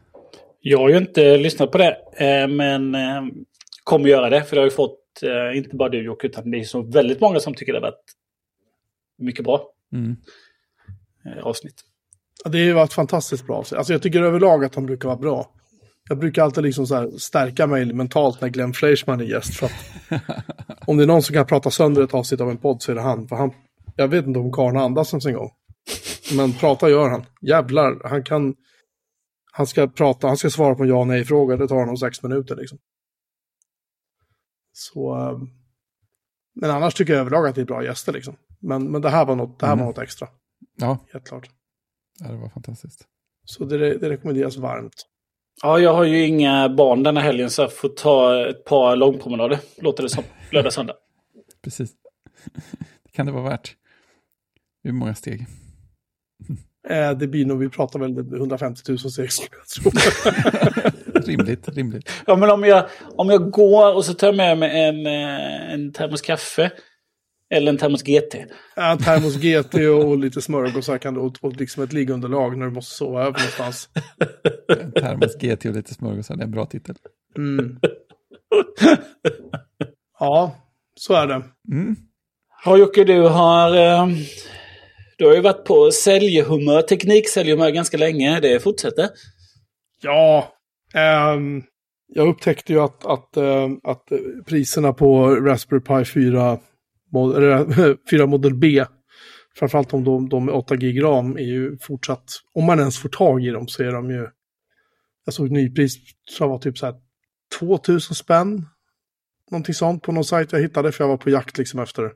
[0.60, 3.22] Jag har ju inte lyssnat på det, eh, men eh,
[3.84, 4.44] kommer göra det.
[4.44, 4.98] För det har ju fått,
[5.54, 8.04] inte bara du Jocke, utan det är så väldigt många som tycker det har varit
[9.18, 10.16] mycket bra Mm.
[11.42, 11.74] avsnitt.
[12.44, 13.78] Ja, det var ett fantastiskt bra avsnitt.
[13.78, 15.50] Alltså jag tycker överlag att de brukar vara bra.
[16.08, 19.54] Jag brukar alltid liksom så stärka mig mentalt när Glenn Fleischman är gäst.
[19.54, 19.72] För att
[20.88, 22.96] om det är någon som kan prata sönder ett avsnitt av en podd så är
[22.96, 23.28] det han.
[23.28, 23.50] För han
[23.96, 25.50] jag vet inte om karln andas ens en gång.
[26.36, 27.24] Men prata gör han.
[27.40, 28.54] Jävlar, han kan...
[29.52, 31.56] Han ska prata, han ska svara på en ja nej-fråga.
[31.56, 32.78] Det tar honom sex minuter liksom.
[34.72, 35.18] Så...
[35.18, 35.38] eh,
[36.54, 38.36] Men annars tycker jag överlag att det är bra gäster liksom.
[38.60, 39.84] Men, men det här var något, det här Mm.
[39.84, 40.28] var något extra.
[40.76, 41.50] Ja, Helt klart.
[42.20, 43.04] ja, det var fantastiskt.
[43.44, 45.06] Så det, det rekommenderas varmt.
[45.62, 49.58] Ja, jag har ju inga barn denna helgen så jag får ta ett par långpromenader,
[49.76, 50.24] låter det som.
[50.52, 50.94] Lördag, söndag.
[51.64, 51.90] Precis.
[53.04, 53.74] Det kan det vara värt.
[54.84, 55.46] Hur många steg?
[56.88, 59.28] Eh, det blir nog, vi pratar väl 150 000 steg
[61.26, 62.10] rimligt, rimligt.
[62.26, 65.72] Ja, men om jag, om jag går och så tar jag med mig en, eh,
[65.72, 66.72] en termos kaffe.
[67.50, 68.34] Eller en termos GT.
[68.76, 72.66] Ja, termos GT och, och lite smörgåsar kan du, och, och liksom ett liggunderlag när
[72.66, 73.88] du måste sova över någonstans.
[74.82, 76.96] En termos GT och lite smörgåsar, det är en bra titel.
[77.36, 77.78] Mm.
[80.18, 80.56] Ja,
[80.94, 81.42] så är det.
[81.72, 81.96] Mm.
[82.64, 83.76] Ja, Jocke, du har...
[83.76, 84.06] Eh,
[85.18, 88.40] du har ju varit på säljhumör, tekniksäljhumör ganska länge.
[88.40, 89.08] Det fortsätter.
[90.02, 90.52] Ja,
[90.94, 91.62] ehm,
[92.06, 94.08] jag upptäckte ju att, att, ehm, att
[94.46, 96.58] priserna på Raspberry Pi 4, mod, eller,
[98.10, 98.84] 4 Model B,
[99.54, 103.08] framförallt om de, de med 8 gig ram, är ju fortsatt, om man ens får
[103.08, 104.28] tag i dem så är de ju,
[105.24, 105.96] jag såg nypris,
[106.30, 106.94] som var typ så här
[107.58, 108.66] 2000 spänn,
[109.50, 112.12] någonting sånt på någon sajt jag hittade, för jag var på jakt liksom efter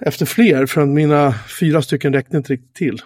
[0.00, 3.02] efter fler, för mina fyra stycken räckte inte riktigt till.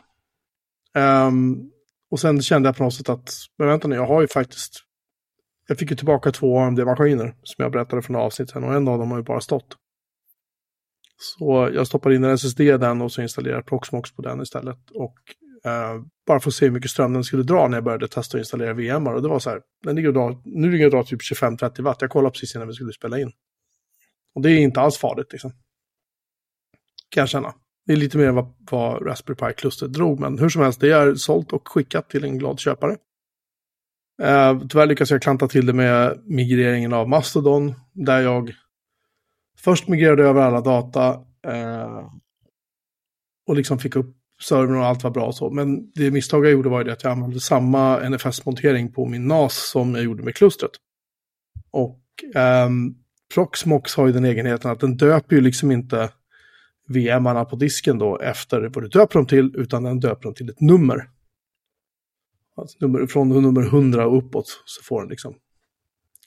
[0.94, 1.70] Um,
[2.10, 4.82] Och sen kände jag på något sätt att, men vänta nu, jag har ju faktiskt,
[5.68, 9.10] jag fick ju tillbaka två AMD-maskiner som jag berättade från avsnittet och en av dem
[9.10, 9.76] har ju bara stått.
[11.18, 14.90] Så jag stoppade in en SSD i den och så installerade Proxmox på den istället.
[14.90, 15.18] Och
[15.64, 18.36] eh, bara för att se hur mycket ström den skulle dra när jag började testa
[18.36, 19.14] att installera VMar.
[19.14, 21.82] Och det var så här, den ligger och drar, nu ligger och drar typ 25-30
[21.82, 22.00] watt.
[22.00, 23.32] Jag kollade precis innan vi skulle spela in.
[24.34, 25.50] Och det är inte alls farligt liksom.
[27.08, 27.54] Kan jag känna.
[27.86, 30.90] Det är lite mer än vad, vad Raspberry Pi-klustret drog, men hur som helst, det
[30.90, 32.96] är sålt och skickat till en glad köpare.
[34.22, 38.52] Uh, tyvärr lyckas jag klanta till det med migreringen av Mastodon, där jag
[39.58, 41.14] först migrerade över alla data
[41.46, 42.10] uh,
[43.46, 45.50] och liksom fick upp servern och allt var bra och så.
[45.50, 49.28] Men det misstag jag gjorde var ju det att jag använde samma NFS-montering på min
[49.28, 50.70] NAS som jag gjorde med klustret.
[51.70, 52.00] Och
[52.66, 52.96] um,
[53.34, 56.10] Proxmox har ju den egenheten att den döper ju liksom inte
[56.88, 60.50] VM-arna på disken då efter vad du döper dem till, utan den döper dem till
[60.50, 61.10] ett nummer.
[62.56, 65.34] Alltså nummer från nummer 100 och uppåt så får den liksom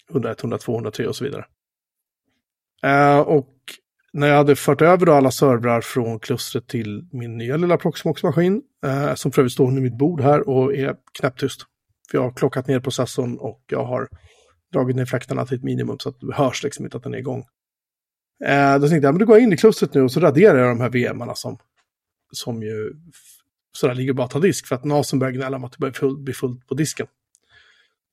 [0.09, 1.45] 101, 102, 103 och så vidare.
[2.85, 3.55] Uh, och
[4.13, 9.13] när jag hade fört över alla servrar från klustret till min nya lilla Proxmox-maskin, eh,
[9.13, 11.61] som för övrigt står under mitt bord här och är knäpptyst.
[12.11, 14.07] För jag har klockat ner processorn och jag har
[14.73, 17.17] dragit ner fläktarna till ett minimum så att det hörs liksom inte att den är
[17.17, 17.45] igång.
[18.45, 20.57] Eh, då tänkte jag, men då går jag in i klustret nu och så raderar
[20.57, 21.57] jag de här VMarna som,
[22.31, 22.93] som ju
[23.71, 26.23] sådär ligger bara att ta disk för att NASen börjar gnälla om att det börjar
[26.23, 27.07] bli fullt på disken.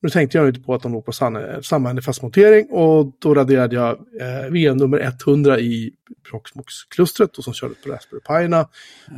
[0.01, 3.91] Nu tänkte jag inte på att de låg på samma NFS-montering och då raderade jag
[4.21, 5.93] eh, VM nummer 100 i
[6.31, 8.65] Proxmox-klustret och som körde på Raspberry Pi.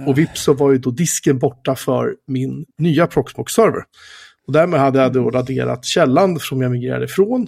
[0.08, 3.84] Och vips så var ju då disken borta för min nya Proxmox-server.
[4.48, 7.48] Och därmed hade jag då raderat källan som jag migrerade ifrån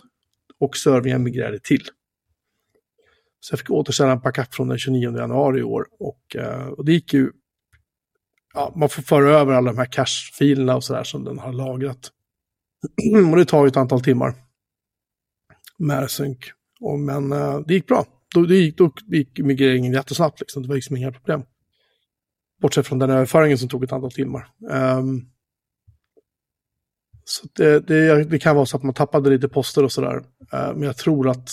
[0.59, 1.83] och servern jag migrerade till.
[3.39, 5.85] Så jag fick återställa en backup från den 29 januari i år.
[5.99, 7.31] Och, eh, och det gick ju...
[8.53, 12.11] Ja, man får föra över alla de här cache-filerna och sådär som den har lagrat.
[13.31, 14.33] och det tar ju ett antal timmar.
[15.77, 16.37] Med sync.
[16.79, 18.05] Och, men uh, det gick bra.
[18.35, 20.39] Då, det gick, då gick migreringen jättesnabbt.
[20.39, 20.61] Liksom.
[20.61, 21.43] Det var liksom inga problem.
[22.61, 24.47] Bortsett från den överföringen som tog ett antal timmar.
[24.69, 25.25] Um,
[27.23, 30.15] så det, det, det, kan vara så att man tappade lite poster och sådär.
[30.17, 31.49] Uh, men jag tror att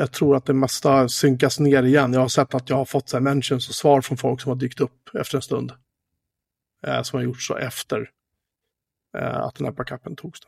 [0.00, 2.12] jag tror att det mesta synkas ner igen.
[2.12, 4.48] Jag har sett att jag har fått så här mentions och svar från folk som
[4.48, 5.72] har dykt upp efter en stund.
[6.86, 8.10] Eh, som har gjort så efter
[9.18, 10.40] eh, att den här backupen togs.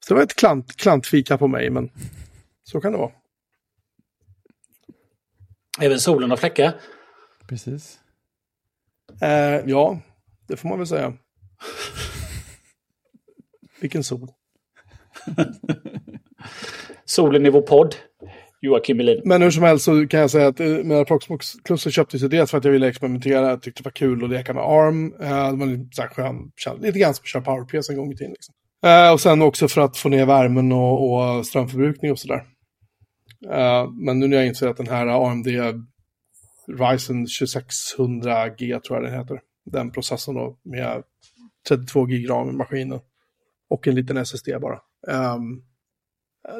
[0.00, 1.90] Så det var ett klant, klantfika på mig, men
[2.62, 3.12] så kan det vara.
[5.80, 6.80] Även solen har fläckar.
[7.48, 8.00] Precis.
[9.20, 10.00] Eh, ja,
[10.46, 11.12] det får man väl säga.
[13.80, 14.28] Vilken sol.
[17.04, 17.96] Solen i vår podd.
[18.60, 19.22] Joakim Melin.
[19.24, 22.28] Men hur som helst så kan jag säga att eh, mina Proxmox Cluster köptes ju
[22.28, 25.14] dels för att jag ville experimentera, jag tyckte det var kul att leka med ARM.
[25.20, 28.12] Eh, det var lite, så här skön, lite grann som att köra PowerPC en gång
[28.12, 28.32] i tiden.
[28.32, 28.54] Liksom.
[28.84, 32.44] Eh, och sen också för att få ner värmen och, och strömförbrukning och sådär.
[34.04, 35.46] Men nu när jag inser att den här AMD
[36.78, 39.40] Ryzen 2600G tror jag den heter.
[39.64, 41.02] Den processorn då med
[41.68, 43.00] 32 gig ram i maskinen.
[43.70, 44.80] Och en liten SSD bara.
[45.34, 45.64] Um,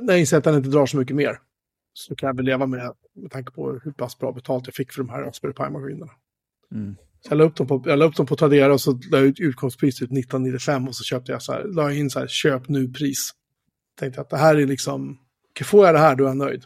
[0.03, 1.39] när jag inser att den inte drar så mycket mer
[1.93, 4.93] så kan jag väl leva med, med tanke på hur pass bra betalt jag fick
[4.93, 6.13] för de här Raspberry Pi-maskinerna.
[6.75, 6.97] Mm.
[7.21, 9.19] Så jag la upp dem på, jag la upp dem på Tradera och så la
[9.19, 12.69] jag ut utgångspriset 1995 och så köpte jag så här, la in så här, köp
[12.69, 13.31] nu-pris.
[13.99, 15.19] Tänkte att det här är liksom,
[15.65, 16.65] får jag det här då är jag nöjd.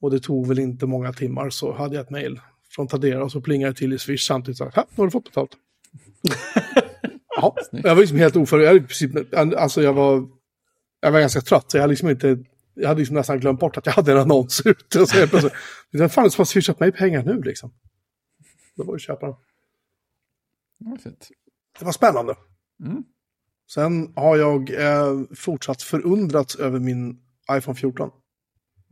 [0.00, 3.32] Och det tog väl inte många timmar så hade jag ett mail från Tradera och
[3.32, 4.58] så plingade det till i Swish samtidigt.
[4.58, 5.50] Så här, nu har du fått betalt.
[7.36, 9.54] ja, jag var liksom helt oförberedd.
[9.54, 10.28] Alltså jag var,
[11.00, 13.76] jag var ganska trött så jag hade liksom inte jag hade liksom nästan glömt bort
[13.76, 15.00] att jag hade en annons ute.
[15.00, 15.54] Och så helt plötsligt,
[15.92, 17.72] vem fan som har swishat mig pengar nu liksom?
[18.76, 19.34] Då var det köparen.
[20.78, 21.10] Det
[21.78, 22.34] Det var spännande.
[22.84, 23.02] Mm.
[23.74, 27.18] Sen har jag eh, fortsatt förundrats över min
[27.52, 28.10] iPhone 14.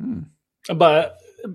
[0.01, 0.25] Mm.
[0.69, 1.05] Jag, bara,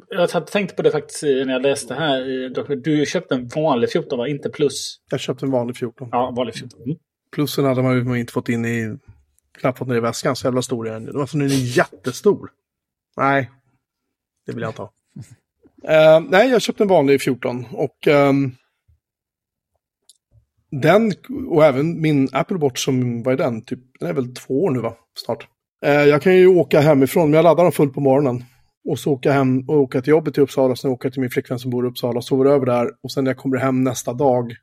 [0.09, 2.75] jag tänkte på det faktiskt när jag läste här.
[2.75, 4.27] Du köpte en vanlig 14 va?
[4.27, 4.99] Inte plus?
[5.11, 6.09] Jag köpte en vanlig 14.
[6.11, 6.81] Ja, vanlig 14.
[6.81, 6.97] Mm.
[7.31, 8.97] Plussen hade man ju inte fått in i
[9.59, 11.05] knappt fått ner i väskan, så jävla stor är den.
[11.05, 12.49] Den var jättestor.
[13.17, 13.51] Nej,
[14.45, 14.91] det vill jag inte ha.
[15.89, 18.55] Uh, nej, jag köpte en vanlig 14 och um,
[20.71, 21.13] den
[21.47, 24.71] och även min Apple Watch som, vad är den, typ, den är väl två år
[24.71, 24.93] nu va,
[25.25, 25.47] snart.
[25.85, 28.43] Uh, jag kan ju åka hemifrån, men jag laddar den fullt på morgonen.
[28.89, 31.59] Och så åka hem och åka till jobbet i Uppsala, sen åka till min flickvän
[31.59, 34.55] som bor i Uppsala, sover över där och sen när jag kommer hem nästa dag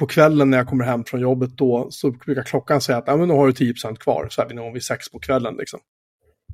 [0.00, 3.16] på kvällen när jag kommer hem från jobbet då så brukar klockan säga att ja,
[3.16, 5.56] men nu har du 10% kvar, så här vid någon vid sex på kvällen.
[5.56, 5.80] Liksom.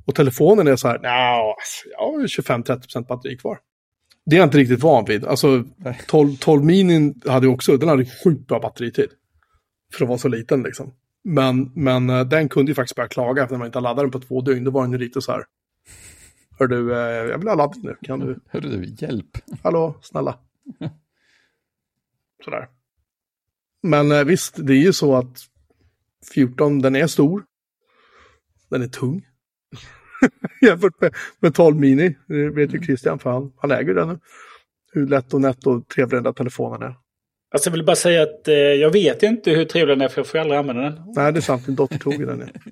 [0.05, 1.55] Och telefonen är så här, jag
[1.97, 3.59] har 25-30% batteri kvar.
[4.25, 5.25] Det är jag inte riktigt van vid.
[5.25, 5.99] Alltså, Nej.
[6.07, 9.09] 12, 12 minin hade ju också, den hade sjukt bra batteritid.
[9.93, 10.93] För att vara så liten liksom.
[11.23, 14.11] Men, men eh, den kunde ju faktiskt börja klaga efter när man inte laddade den
[14.11, 14.63] på två dygn.
[14.63, 15.43] Då var den ju lite så här.
[16.59, 16.99] Hör du, eh,
[17.31, 17.95] jag vill ha laddning nu.
[18.01, 19.37] Kan du, Hörru du, hjälp.
[19.63, 20.39] hallå, snälla.
[22.45, 22.76] Sådär.
[23.83, 25.39] Men eh, visst, det är ju så att
[26.33, 27.43] 14, den är stor.
[28.69, 29.25] Den är tung.
[30.61, 32.15] Jämfört med, med 12 mini.
[32.27, 34.19] Det vet ju Christian, för han, han äger den nu.
[34.91, 36.95] Hur lätt och nätt och trevlig den där telefonen är.
[37.53, 40.19] Alltså jag vill bara säga att eh, jag vet inte hur trevlig den är för
[40.19, 40.99] jag får aldrig använda den.
[41.15, 41.67] Nej, det är sant.
[41.67, 42.39] Min dotter tog den.
[42.39, 42.71] Ja.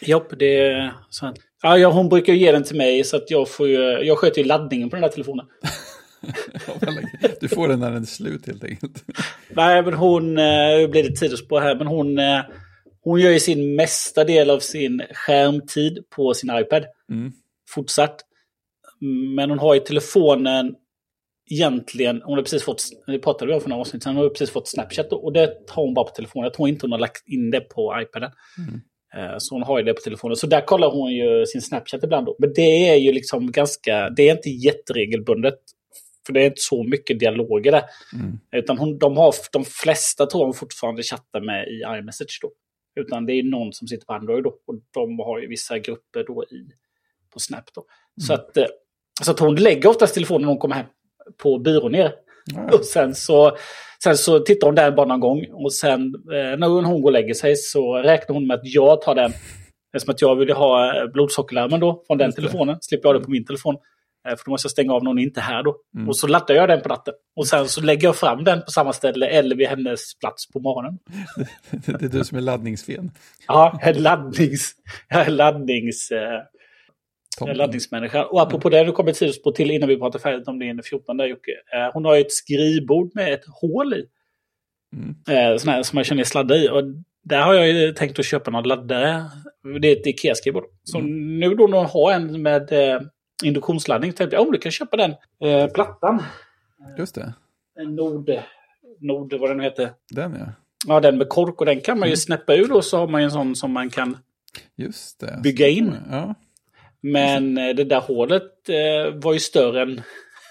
[0.06, 1.38] Jopp, det är sant.
[1.62, 4.48] Ja, hon brukar ge den till mig så att jag får ju, jag sköter ju
[4.48, 5.46] laddningen på den här telefonen.
[7.40, 9.04] Du får den när den är slut helt enkelt.
[9.48, 12.40] Nej, men hon, eh, blir det tiderspår här, men hon, eh,
[13.02, 16.84] hon gör ju sin mesta del av sin skärmtid på sin iPad.
[17.10, 17.32] Mm.
[17.70, 18.20] Fortsatt.
[19.36, 20.74] Men hon har ju telefonen
[21.50, 24.30] egentligen, hon har precis fått, det pratade vi om för några avsnitt sedan, hon har
[24.30, 26.44] precis fått Snapchat och det har hon bara på telefonen.
[26.44, 28.30] Jag tror inte hon har lagt in det på iPaden.
[28.58, 28.80] Mm.
[29.16, 30.36] Eh, Så hon har ju det på telefonen.
[30.36, 32.36] Så där kollar hon ju sin Snapchat ibland då.
[32.38, 35.58] Men det är ju liksom ganska, det är inte jätteregelbundet.
[36.26, 37.82] För det är inte så mycket dialoger där.
[38.14, 38.38] Mm.
[38.56, 42.50] Utan hon, de, har, de flesta tror hon fortfarande chattar med i iMessage då.
[43.00, 44.50] Utan det är någon som sitter på Android då.
[44.66, 46.66] Och de har ju vissa grupper då i,
[47.32, 47.84] på Snap då.
[48.26, 48.66] Så, att, eh,
[49.22, 50.86] så att hon lägger oftast telefonen när hon kommer hem
[51.42, 52.12] på byrån nere.
[52.54, 53.56] Ja, Och sen så,
[54.02, 55.46] sen så tittar hon där bara någon gång.
[55.52, 59.02] Och sen eh, när hon går och lägger sig så räknar hon med att jag
[59.02, 59.32] tar den.
[59.96, 62.76] Eftersom att jag vill ha eh, blodsockerlarmen då från den telefonen.
[62.80, 63.76] Slipper jag det på min telefon.
[64.28, 65.76] Eh, för då måste jag stänga av när hon inte är här då.
[65.96, 66.08] Mm.
[66.08, 67.14] Och så laddar jag den på natten.
[67.36, 70.60] Och sen så lägger jag fram den på samma ställe eller vid hennes plats på
[70.60, 70.98] morgonen.
[71.98, 73.10] Det är du som är laddningsfen.
[73.46, 74.72] Ja, jag är laddnings...
[75.08, 76.10] Jag är laddnings...
[76.10, 76.40] Eh,
[77.38, 77.48] Tom.
[77.48, 78.24] jag är laddningsmänniska.
[78.26, 81.16] Och apropå det, nu kommer tidsspår till innan vi pratar färdigt om det är 14
[81.16, 81.52] där Jocke.
[81.74, 84.04] Eh, hon har ju ett skrivbord med ett hål i.
[84.96, 85.14] Mm.
[85.52, 86.68] Eh, sån här som man känner sladdar i.
[86.68, 86.82] Och
[87.24, 89.24] där har jag ju tänkt att köpa någon laddare.
[89.80, 90.64] Det är ett Ikea-skrivbord.
[90.84, 91.38] Så Mm.
[91.38, 93.00] nu då när hon har en med eh,
[93.44, 95.14] induktionsladdning tänkte jag, oh, du kan köpa den
[95.44, 96.22] eh, plattan.
[96.98, 97.34] Just det,
[97.80, 98.30] En Nord,
[99.00, 99.90] Nord, vad den nu heter.
[100.10, 100.46] den ja.
[100.86, 102.10] Ja, den med kork och den kan man Mm.
[102.10, 104.18] ju snäppa ur då så har man ju en sån som man kan
[104.76, 105.40] Just det.
[105.42, 105.94] Bygga in.
[106.10, 106.34] Ja.
[107.00, 110.02] Men eh, det där hålet eh, var ju större än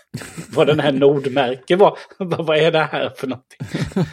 [0.55, 1.97] vad den här Nordmärke var.
[2.17, 3.59] vad är det här för någonting?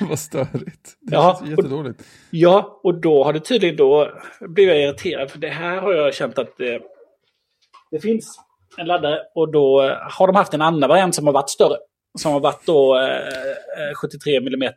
[0.08, 0.96] Vad störigt.
[1.00, 2.02] Det Ja, känns och- jättedåligt.
[2.30, 4.10] Ja, och då har det tydligen då
[4.40, 5.30] blivit jag irriterad.
[5.30, 6.66] För det här har jag känt att eh,
[7.90, 8.40] det finns
[8.78, 9.18] en laddare.
[9.34, 11.76] Och då eh, har de haft en annan variant som har varit större.
[12.18, 13.16] Som har varit då eh,
[13.88, 14.70] eh, 73 mm eh,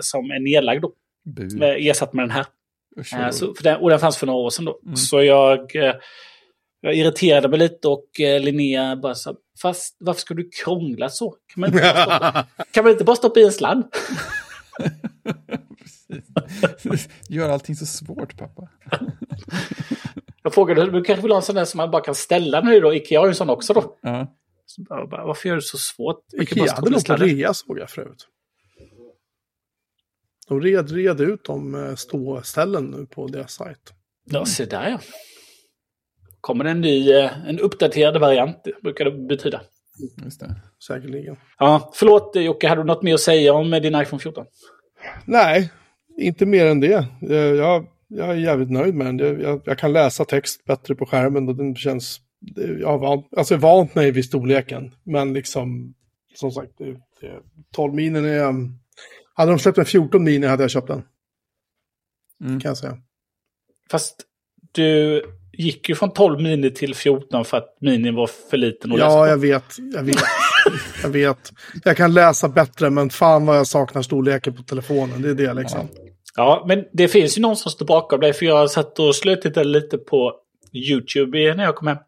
[0.00, 0.92] som är nedlagd då.
[1.64, 2.46] Eh, ersatt med den här.
[3.00, 4.78] Usch, Eh, så, för den, och den fanns för några år sedan då.
[4.84, 4.96] Mm.
[4.96, 5.94] Så jag, eh,
[6.80, 11.30] jag irriterade mig lite och eh, Linnea bara sa, fast varför ska du krångla så?
[11.30, 13.88] Kan man inte bara stoppa, kan man inte bara stoppa i en sladd?
[17.28, 18.68] Gör allting så svårt pappa.
[20.44, 22.80] Jag frågade, du kanske vill ha en sån där som man bara kan ställa nu
[22.80, 22.94] då?
[22.94, 23.96] Ikea har ju en sån också då.
[24.00, 24.34] Ja.
[24.66, 26.20] Så bara, varför gör du så svårt?
[26.32, 28.28] Ikea hade nog på sladden." rea såg jag förut.
[30.48, 33.92] De red, red ut de eh, ståställen nu på deras sajt.
[34.24, 34.98] Ja, se där ja.
[36.40, 39.60] Kommer det en ny, eh, en uppdaterad variant, brukar det betyda.
[40.24, 40.56] Just det.
[40.86, 41.36] Säkerligen.
[41.58, 44.46] Ja, förlåt eh, Jocke, hade du något mer att säga om din iPhone 14?
[45.24, 45.72] Nej,
[46.18, 47.06] inte mer än det.
[47.56, 47.86] Jag,
[48.16, 49.18] jag är jävligt nöjd med den.
[49.18, 52.20] Jag, jag, jag kan läsa text bättre på skärmen och den känns...
[52.80, 54.94] Jag har vant, alltså vant mig vid storleken.
[55.04, 55.94] Men liksom,
[56.34, 56.84] som sagt, det,
[57.20, 57.40] det,
[57.74, 58.44] 12 minen är...
[58.44, 58.78] um,
[59.34, 61.02] Hade de släppt en 14 mini hade jag köpt den,
[62.44, 62.60] Mm.
[62.60, 62.98] kan jag säga.
[63.90, 64.16] Fast
[64.72, 68.98] du gick ju från 12 mini till 14 för att mini var för liten att
[68.98, 69.64] läsa Ja, jag vet.
[69.94, 70.16] Jag vet.
[71.02, 71.52] jag vet.
[71.84, 75.22] Jag kan läsa bättre, men fan vad jag saknar storleken på telefonen.
[75.22, 75.88] Det är det liksom.
[75.94, 76.00] Ja,
[76.36, 78.32] Ja, men det finns ju någon som står bakom dig.
[78.32, 80.36] För jag satt och slötittade lite på
[80.72, 81.98] YouTube när jag kom hem.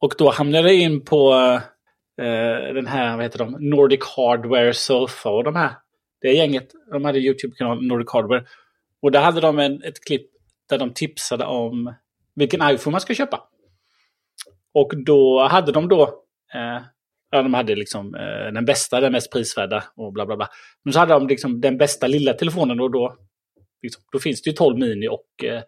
[0.00, 1.32] Och då hamnade jag in på
[2.20, 3.56] eh, den här, vad heter de?
[3.58, 5.70] Nordic Hardware Sofa och de här.
[6.20, 8.44] Det gänget, de hade YouTube-kanalen Nordic Hardware.
[9.02, 10.26] Och där hade de en, ett klipp
[10.68, 11.94] där de tipsade om
[12.34, 13.48] vilken iPhone man ska köpa.
[14.74, 16.02] Och då hade de då,
[16.54, 16.82] eh,
[17.30, 20.48] ja de hade liksom eh, den bästa, den mest prisvärda och bla bla bla.
[20.84, 23.16] Men så hade de liksom den bästa lilla telefonen och då,
[23.82, 25.62] liksom, då finns det ju 12 mini och eh,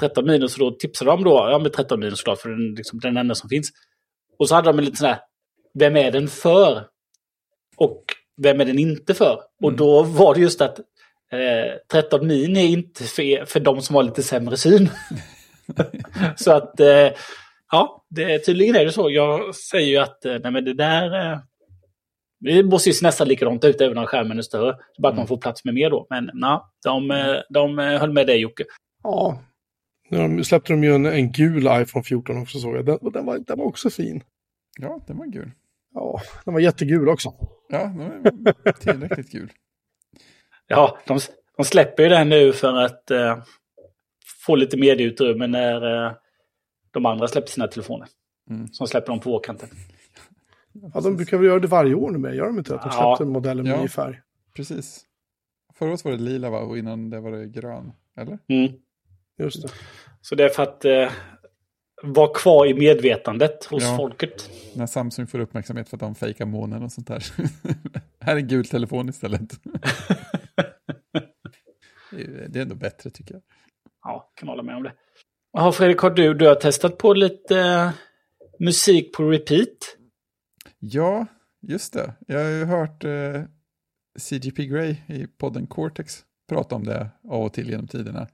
[0.00, 0.48] 13 mini.
[0.48, 3.34] Så då tipsade de då, ja med 13 mini såklart, för den, liksom, den enda
[3.34, 3.70] som finns.
[4.38, 5.18] Och så hade de en liten sån här,
[5.78, 6.84] vem är den för?
[7.76, 8.04] Och
[8.42, 9.40] vem är den inte för?
[9.62, 9.76] Och Mm.
[9.76, 10.78] då var det just att
[11.32, 14.90] eh, 13 mini är inte för, för de som har lite sämre syn.
[16.36, 17.08] så att eh,
[17.72, 19.10] ja, det, tydligen är det så.
[19.10, 21.40] Jag säger ju att eh, nej, men det där...
[22.40, 24.76] Det måste ju se nästan likadant ut även om skärmen är större.
[24.98, 26.06] Bara att man får plats med mer då.
[26.10, 28.64] Men nej, de, eh, de eh, höll med dig Jocke.
[29.02, 29.42] Ja.
[30.10, 32.86] Nu släppte de ju en, en gul iPhone 14 också såg jag.
[32.86, 34.22] Den, den, var, den var också fin.
[34.80, 35.50] Ja, den var gul.
[35.94, 37.34] Ja, den var jättegul också.
[37.68, 39.52] Ja, den var tillräckligt gul.
[40.66, 41.18] Ja, de,
[41.56, 43.38] de släpper ju den nu för att eh,
[44.46, 46.12] få lite medieutrymme när eh,
[46.90, 48.08] de andra släpper sina telefoner.
[48.50, 48.68] Mm.
[48.68, 49.68] Så släpper de på vårkanten.
[50.94, 52.74] Ja, de brukar väl göra det varje år nu med, gör de inte?
[52.74, 53.16] Att de Ja.
[53.16, 53.82] släppte modellen med Ja.
[53.82, 54.20] ny färg.
[54.56, 55.04] Precis.
[55.74, 56.60] Förra året var det lila va?
[56.60, 57.92] Och innan det var det grön.
[58.16, 58.38] Eller?
[58.48, 58.72] Mm.
[59.38, 59.68] Just det.
[60.20, 61.10] Så det är för att eh,
[62.02, 63.96] vara kvar i medvetandet hos Ja.
[63.96, 64.50] folket.
[64.74, 67.24] När Samsung får uppmärksamhet för att de fejkar månen och sånt där.
[68.20, 69.40] här är en gul telefon istället.
[72.10, 73.42] Det är det ändå bättre tycker jag.
[74.04, 74.92] Ja, kan hålla med om det.
[75.52, 77.90] Ja, Fredrik, har du, du har testat på lite eh,
[78.58, 79.97] musik på repeat?
[80.78, 81.26] Ja,
[81.60, 82.14] just det.
[82.26, 83.42] Jag har ju hört eh,
[84.18, 88.28] CGP Grey i podden Cortex prata om det av och till genom tiderna.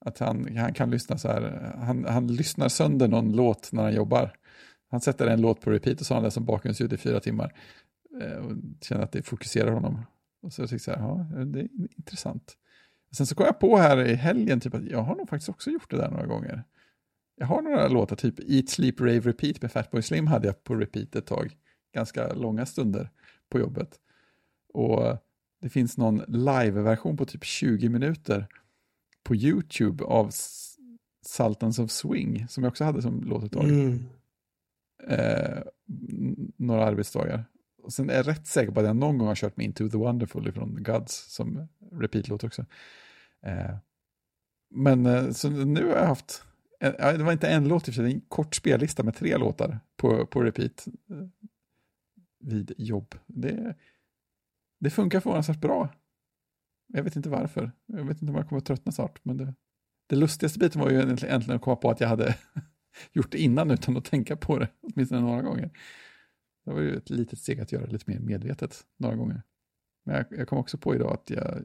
[0.00, 3.94] Att han, han kan lyssna så här, han, han lyssnar sönder någon låt när han
[3.94, 4.36] jobbar.
[4.90, 7.20] Han sätter en låt på repeat och så har han det som bakgrundsljud i fyra
[7.20, 7.52] timmar.
[8.22, 10.06] Eh, och känner att det fokuserar honom.
[10.42, 12.56] Och så tycker jag så här, ja, det är intressant.
[13.16, 15.70] Sen så kom jag på här i helgen, typ att jag har nog faktiskt också
[15.70, 16.64] gjort det där några gånger.
[17.36, 20.74] Jag har några låtar, typ Eat, Sleep, Rave, Repeat med Fatboy Slim hade jag på
[20.74, 21.56] repeat ett tag.
[21.94, 23.10] Ganska långa stunder
[23.48, 24.00] på jobbet.
[24.72, 25.16] Och
[25.60, 28.46] det finns någon live-version på typ 20 minuter
[29.22, 30.76] på YouTube av S-
[31.26, 33.64] Sultans of Swing, som jag också hade som låt ett tag.
[33.64, 34.04] Mm.
[35.08, 35.62] Eh,
[36.56, 37.44] några arbetsdagar.
[37.82, 39.88] Och sen är jag rätt säker på att jag någon gång har kört med Into
[39.88, 42.64] the Wonderful från Gods som repeat-låt också.
[43.46, 43.76] Eh,
[44.70, 46.44] men eh, så nu har jag haft,
[46.80, 49.36] en, det var inte en låt i och för sig, en kort spellista med tre
[49.36, 50.86] låtar på, på repeat
[52.44, 53.14] vid jobb.
[53.26, 53.74] Det,
[54.80, 55.94] det funkar förvånansvärt bra.
[56.86, 57.72] Jag vet inte varför.
[57.86, 59.24] Jag vet inte om jag kommer att tröttna snart.
[59.24, 59.54] Men det,
[60.06, 62.38] det lustigaste biten var ju egentligen att komma på att jag hade
[63.12, 65.70] gjort det innan utan att tänka på det, åtminstone några gånger.
[66.64, 69.42] Det var ju ett litet steg att göra det lite mer medvetet några gånger.
[70.04, 71.64] Men jag, jag kom också på idag att jag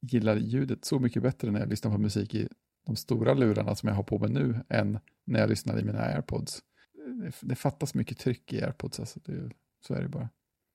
[0.00, 2.48] gillar ljudet så mycket bättre när jag lyssnar på musik i
[2.86, 6.00] de stora lurarna som jag har på mig nu än när jag lyssnar i mina
[6.00, 6.62] airpods.
[6.94, 9.50] Det, det fattas mycket tryck i airpods, alltså det,
[9.86, 10.28] så är det bara.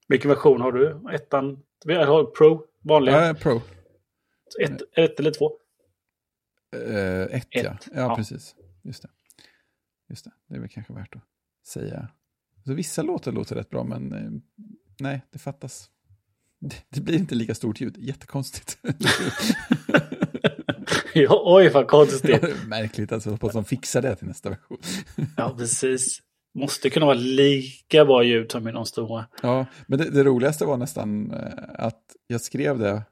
[0.07, 1.09] Vilken version har du?
[1.14, 1.64] Ettan?
[1.86, 2.66] Vi har Pro?
[2.84, 3.28] Vanliga?
[3.28, 3.62] Ja, Pro.
[4.62, 5.51] Ett, ett eller två?
[6.76, 7.62] Eh, ett, ja.
[7.62, 7.78] Ett, ja.
[7.93, 8.16] ja.
[8.16, 8.55] precis.
[8.84, 9.09] Just det.
[10.09, 10.32] Just det.
[10.47, 11.22] Det är väl kanske värt att
[11.68, 12.07] säga.
[12.66, 14.32] Så vissa låtar låter rätt bra, men eh,
[14.99, 15.89] nej, det fattas.
[16.59, 17.97] Det, det blir inte lika stort ljud.
[17.97, 18.78] Jättekonstigt.
[21.14, 22.41] ja, oj, vad konstigt.
[22.68, 24.78] Märkligt alltså, hoppas de fixar det till nästa version.
[25.38, 26.22] Ja, precis.
[26.54, 29.26] Måste kunna vara lika bra ljud som i de stora.
[29.41, 33.04] Ja, men det, det roligaste var nästan eh, att jag skrev det,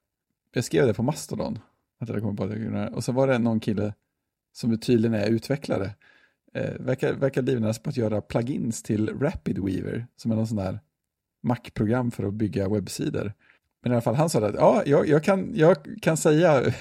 [0.53, 1.59] jag skrev det på Mastodon.
[1.99, 2.89] Att jag kom på det.
[2.93, 3.93] Och så var det någon kille
[4.53, 5.91] som tydligen är utvecklare.
[6.53, 10.47] Eh, verkar, verkar livnära sig på att göra plugins till Rapid Weaver, som är någon
[10.47, 10.79] sån där
[11.43, 13.33] Mac-program för att bygga webbsidor.
[13.81, 16.73] Men i alla fall, han sa att ja, jag, jag, kan, jag kan säga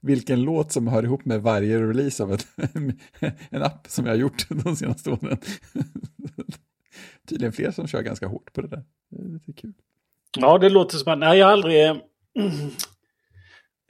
[0.00, 2.46] vilken låt som hör ihop med varje release av ett,
[3.50, 5.38] en app som jag har gjort de senaste åren.
[7.28, 8.84] Tydligen fler som kör ganska hårt på det där.
[9.10, 9.72] Det är lite kul.
[10.38, 11.18] Ja, det låter som att...
[11.18, 11.86] Nej, jag har aldrig...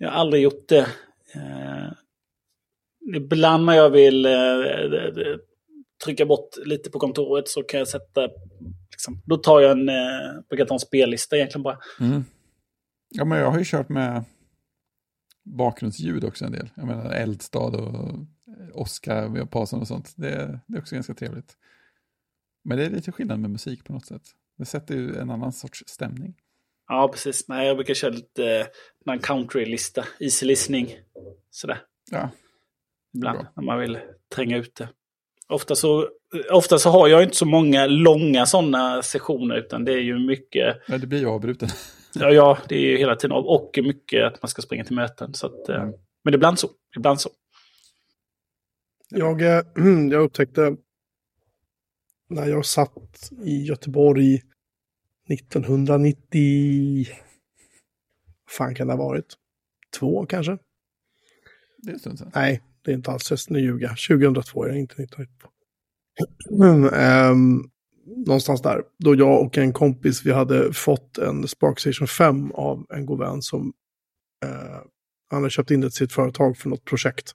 [0.02, 0.86] Jag har aldrig gjort det.
[1.34, 1.92] Eh,
[3.16, 5.36] ibland när jag vill eh, eh,
[6.04, 8.28] trycka bort lite på kontoret så kan jag sätta...
[8.90, 9.88] Liksom, då tar jag en...
[9.88, 11.78] Eh, brukar ta en spellista egentligen bara.
[12.00, 12.24] Mm.
[13.08, 14.24] Ja, men jag har ju kört med
[15.57, 16.70] bakgrundsljud också en del.
[16.74, 18.26] Jag menar Eldstad och
[18.72, 20.12] Oskar Pasen och sånt.
[20.16, 21.57] Det, det är också ganska trevligt.
[22.64, 24.22] Men det är lite skillnad med musik på något sätt.
[24.59, 26.34] Det sätter ju en annan sorts stämning.
[26.88, 27.48] Ja, precis.
[27.48, 28.61] Nej, jag brukar köra lite
[29.07, 30.05] eh, en country-lista.
[30.20, 30.96] Easy listening.
[31.51, 31.82] Sådär.
[32.11, 32.30] Ja,
[33.14, 33.53] Ibland Bra.
[33.57, 33.98] när man vill
[34.34, 34.88] tränga ut det.
[35.48, 36.09] Ofta så,
[36.53, 40.76] ofta så har jag inte så många långa sådana sessioner utan det är ju mycket,
[40.88, 41.68] ja det blir ju avbruten.
[42.14, 44.96] Ja, ja det är ju hela tiden av och mycket att man ska springa till
[44.96, 45.34] möten.
[45.34, 45.94] Så att, eh, Mm.
[46.24, 47.30] Men ibland så, ibland så.
[49.08, 49.62] Jag, eh,
[50.11, 50.76] jag upptäckte
[52.28, 54.42] när jag satt i Göteborg
[55.28, 57.06] 1990...
[58.44, 59.34] Vad fan kan det ha varit?
[59.98, 60.58] Två kanske?
[61.78, 62.30] Det är en stund sedan.
[62.34, 63.88] Nej, det är inte alls att ljuga.
[63.88, 65.48] 2002 är det inte 1992.
[66.50, 67.70] Mm, ehm,
[68.16, 68.82] någonstans där.
[68.98, 73.42] Då jag och en kompis, vi hade fått en Sparkstation 5 av en god vän
[73.42, 73.72] som
[74.44, 74.80] eh,
[75.30, 77.32] han hade köpt in det till sitt företag för något projekt.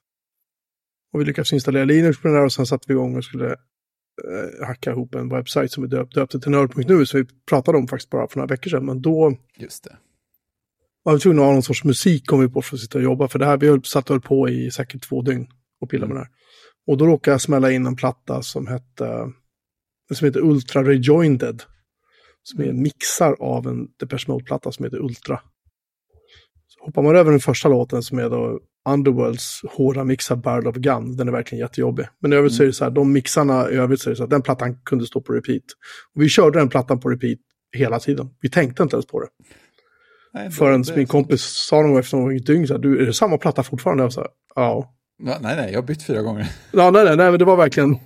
[1.14, 3.48] Och vi lyckades installera Linux på den där och sen satte vi igång och skulle
[3.52, 7.88] eh, hacka ihop en webbsajt som vi döp, döpte till nörd.nu, som vi pratade om
[7.88, 8.86] faktiskt bara för några veckor sedan.
[8.86, 9.98] Men då Just det.
[11.04, 13.04] var vi tvungna att ha någon sorts musik kom vi på för att sitta och
[13.04, 13.28] jobba.
[13.28, 15.48] För det här, vi höll, satt och höll på i säkert två dygn
[15.82, 16.32] och pillade med det här.
[16.88, 19.32] Och då råkade jag smälla in en platta som hette,
[20.14, 21.62] som heter Ultra Rejoined.
[22.44, 25.40] Som är mixar av en Depeche Mode-platta som heter Ultra.
[26.68, 30.68] Så hoppar man över den första låten som är då Underworlds hårda mix av Barrel
[30.68, 31.18] of Gun.
[31.18, 32.06] Den är verkligen jättejobbig.
[32.22, 34.16] Men i övrigt så är det så här, de mixarna i övrigt så är det
[34.18, 35.64] så att den plattan kunde stå på repeat.
[36.16, 37.40] Och vi körde den plattan på repeat
[37.78, 38.30] hela tiden.
[38.42, 39.28] Vi tänkte inte ens på det.
[40.34, 43.06] Nej, Förrän det- min kompis sa någon gång efter några dygn så här, du, är
[43.06, 44.04] det samma platta fortfarande?
[44.04, 44.28] Jag sa.
[44.56, 46.48] Ja, nej, nej, jag har bytt fyra gånger.
[46.72, 47.98] Ja, nej, nej, nej, men det var verkligen,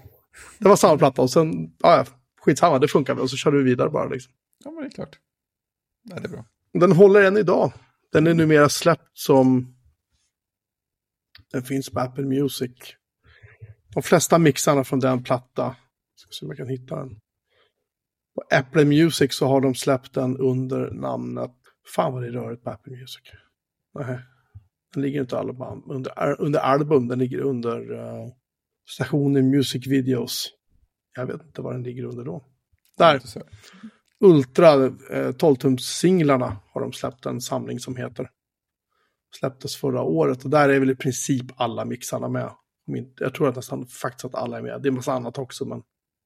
[0.60, 2.06] det var samma platta och sen, ja, ja,
[2.42, 3.24] skitsamma, det funkar väl.
[3.24, 4.34] Och så körde vi vidare bara liksom.
[4.64, 5.20] Ja, men det är klart.
[6.04, 6.46] Nej, det är bra.
[6.74, 7.74] Den håller än idag.
[8.12, 9.76] Den är numera släppt som,
[11.52, 12.72] den finns på Apple Music.
[13.94, 15.76] De flesta mixarna från den platta,
[16.16, 17.20] ska se om jag kan hitta den.
[18.36, 21.56] På Apple Music så har de släppt den under namnet,
[21.96, 23.22] fan vad det är rörigt på Apple Music.
[23.94, 24.20] Nej,
[24.94, 28.32] den ligger inte album, under, under album, den ligger under uh,
[28.90, 30.50] stationen Music Videos.
[31.16, 32.46] Jag vet inte vad den ligger under då.
[32.98, 33.22] Där,
[34.20, 38.30] Ultra eh, 12-tumssinglarna har de släppt en samling som heter.
[39.40, 42.52] Släpptes förra året och där är väl i princip alla mixarna med.
[43.20, 44.82] Jag tror att nästan faktiskt att alla är med.
[44.82, 45.82] Det är en massa annat också men.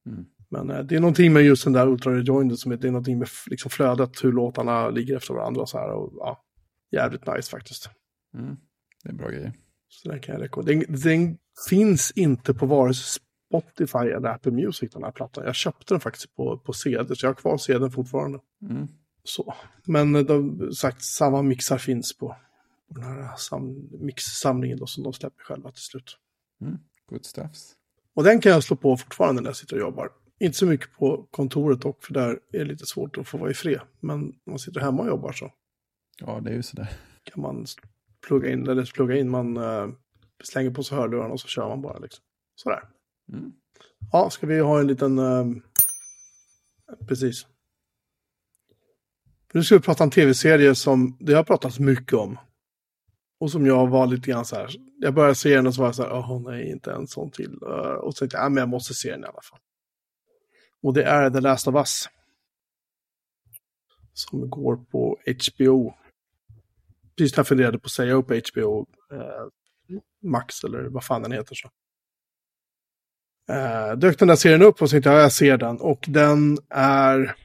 [0.05, 0.26] Mm.
[0.49, 2.91] Men eh, det är någonting med just den där Ultra Rejoined som är, det är
[2.91, 5.89] någonting med liksom flödet, hur låtarna ligger efter varandra och så här.
[5.89, 6.43] Och, ja,
[6.91, 7.89] jävligt nice faktiskt.
[8.38, 8.55] Mm.
[9.03, 9.53] Det är bra grejer.
[9.88, 10.86] Så den kan jag rekommendera.
[10.88, 11.38] Den, den
[11.70, 15.43] finns inte på vare sig Spotify eller Apple Music den här plattan.
[15.45, 18.39] Jag köpte den faktiskt på, på CD så jag har kvar CDn fortfarande.
[18.70, 18.88] Mm.
[19.24, 19.54] Så.
[19.86, 22.36] Men eh, de sagt, samma mixar finns på,
[22.88, 26.18] på den här sam, mixsamlingen då, som de släpper själva till slut.
[26.62, 26.78] Mm.
[27.10, 27.74] Good stuffs.
[28.16, 30.10] Och den kan jag slå på fortfarande när jag sitter och jobbar.
[30.39, 33.51] Inte så mycket på kontoret dock, för där är det lite svårt att få vara
[33.51, 33.80] i fred.
[33.99, 35.51] Men när man sitter hemma och jobbar så
[36.20, 36.89] Ja, det är ju sådär.
[37.24, 37.66] kan man
[38.28, 39.89] plugga in, eller plugga in, man uh,
[40.44, 42.24] slänger på sig hörlurarna och så kör man bara liksom.
[42.56, 42.84] Sådär.
[43.34, 43.54] Mm.
[44.12, 45.20] Ja, ska vi ha en liten...
[45.20, 45.46] eh,
[47.08, 47.48] precis.
[49.54, 52.39] Nu ska vi prata om tv-serier som det har pratats mycket om.
[53.39, 54.70] Och som jag var lite grann så här.
[55.00, 57.32] Jag började se den och så var jag så här, åh nej, inte en sån
[57.32, 57.58] till.
[57.62, 59.60] Eh, och så tänkte jag, ja, men jag måste se den i alla fall.
[60.82, 62.10] Och det är The Last of Us.
[64.14, 65.94] Som går på HBO.
[67.18, 69.48] Precis när jag funderade på att säga upp HBO eh,
[70.24, 71.70] Max eller vad fan den heter så.
[73.52, 75.82] Uh, dök den där serien upp och så tänkte jag, ja, jag ser den.
[75.82, 77.36] Och den är,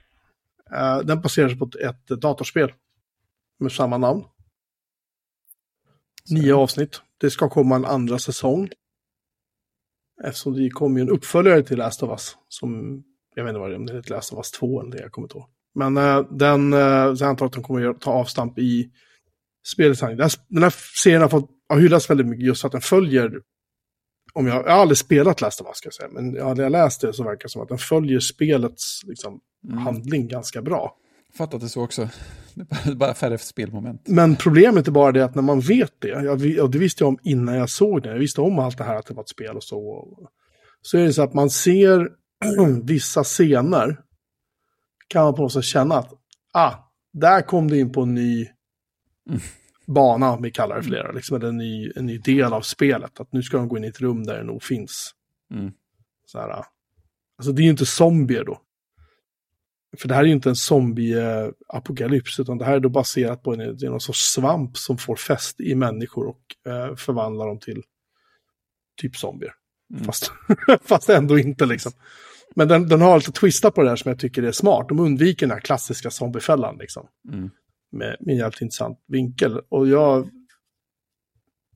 [0.72, 2.72] eh, den baseras på ett, datorspel
[3.58, 4.24] med samma namn.
[6.30, 7.02] Nio avsnitt.
[7.20, 8.70] Det ska komma en andra säsong.
[10.24, 12.36] Eftersom det kom ju en uppföljare till Last of Us.
[12.48, 13.02] Som,
[13.34, 15.00] jag vet inte vad det är, om det heter Last of Us 2 eller det,
[15.02, 15.48] jag kommer inte ihåg.
[15.74, 16.70] Men eh, den,
[17.16, 18.90] så jag antar att de kommer att ta avstamp i.
[19.76, 22.80] Den, här- den här serien har fått har hyllats väldigt mycket just för att den
[22.80, 23.30] följer
[24.32, 26.72] om jag, jag har aldrig spelat Last of Us, ska jag säga, men hade jag
[26.72, 29.78] läst det så verkar det som att den följer spelets liksom, Mm.
[29.78, 30.94] handling ganska bra.
[31.38, 32.08] Fattat det så också.
[32.54, 34.02] Det är bara- färre spelmoment.
[34.08, 37.08] Men problemet är bara det att när man vet det, jag, och det visste jag
[37.08, 39.28] om innan jag såg det, jag visste om allt det här att det var ett
[39.28, 40.08] spel och så,
[40.82, 42.08] så är det så att man ser
[42.84, 44.00] vissa scener,
[45.08, 46.12] kan man på något sätt känna att,
[46.52, 46.72] ah,
[47.12, 48.48] där kom det in på en ny
[49.28, 49.40] Mm.
[49.94, 53.20] Bana, vi kallar det för det, liksom, eller en ny, en ny del av spelet,
[53.20, 55.14] att nu ska de gå in i ett rum där det nog finns
[55.54, 55.72] Mm.
[56.24, 56.64] Så här,
[57.38, 58.62] alltså det är ju inte zombier då.
[59.98, 63.54] För det här är ju inte en zombie-apokalyps, utan det här är då baserat på
[63.54, 67.82] en, någon sorts svamp som får fäst i människor och eh, förvandlar dem till
[69.00, 69.52] typ zombier.
[69.92, 70.04] Mm.
[70.04, 70.32] Fast,
[70.84, 71.92] fast ändå inte liksom.
[72.54, 74.88] Men den, den har lite twistat på det där som jag tycker är smart.
[74.88, 77.08] De undviker den här klassiska zombiefällan liksom.
[77.32, 77.50] Mm.
[77.90, 79.58] Med, med en jävligt intressant vinkel.
[79.68, 80.30] Och jag...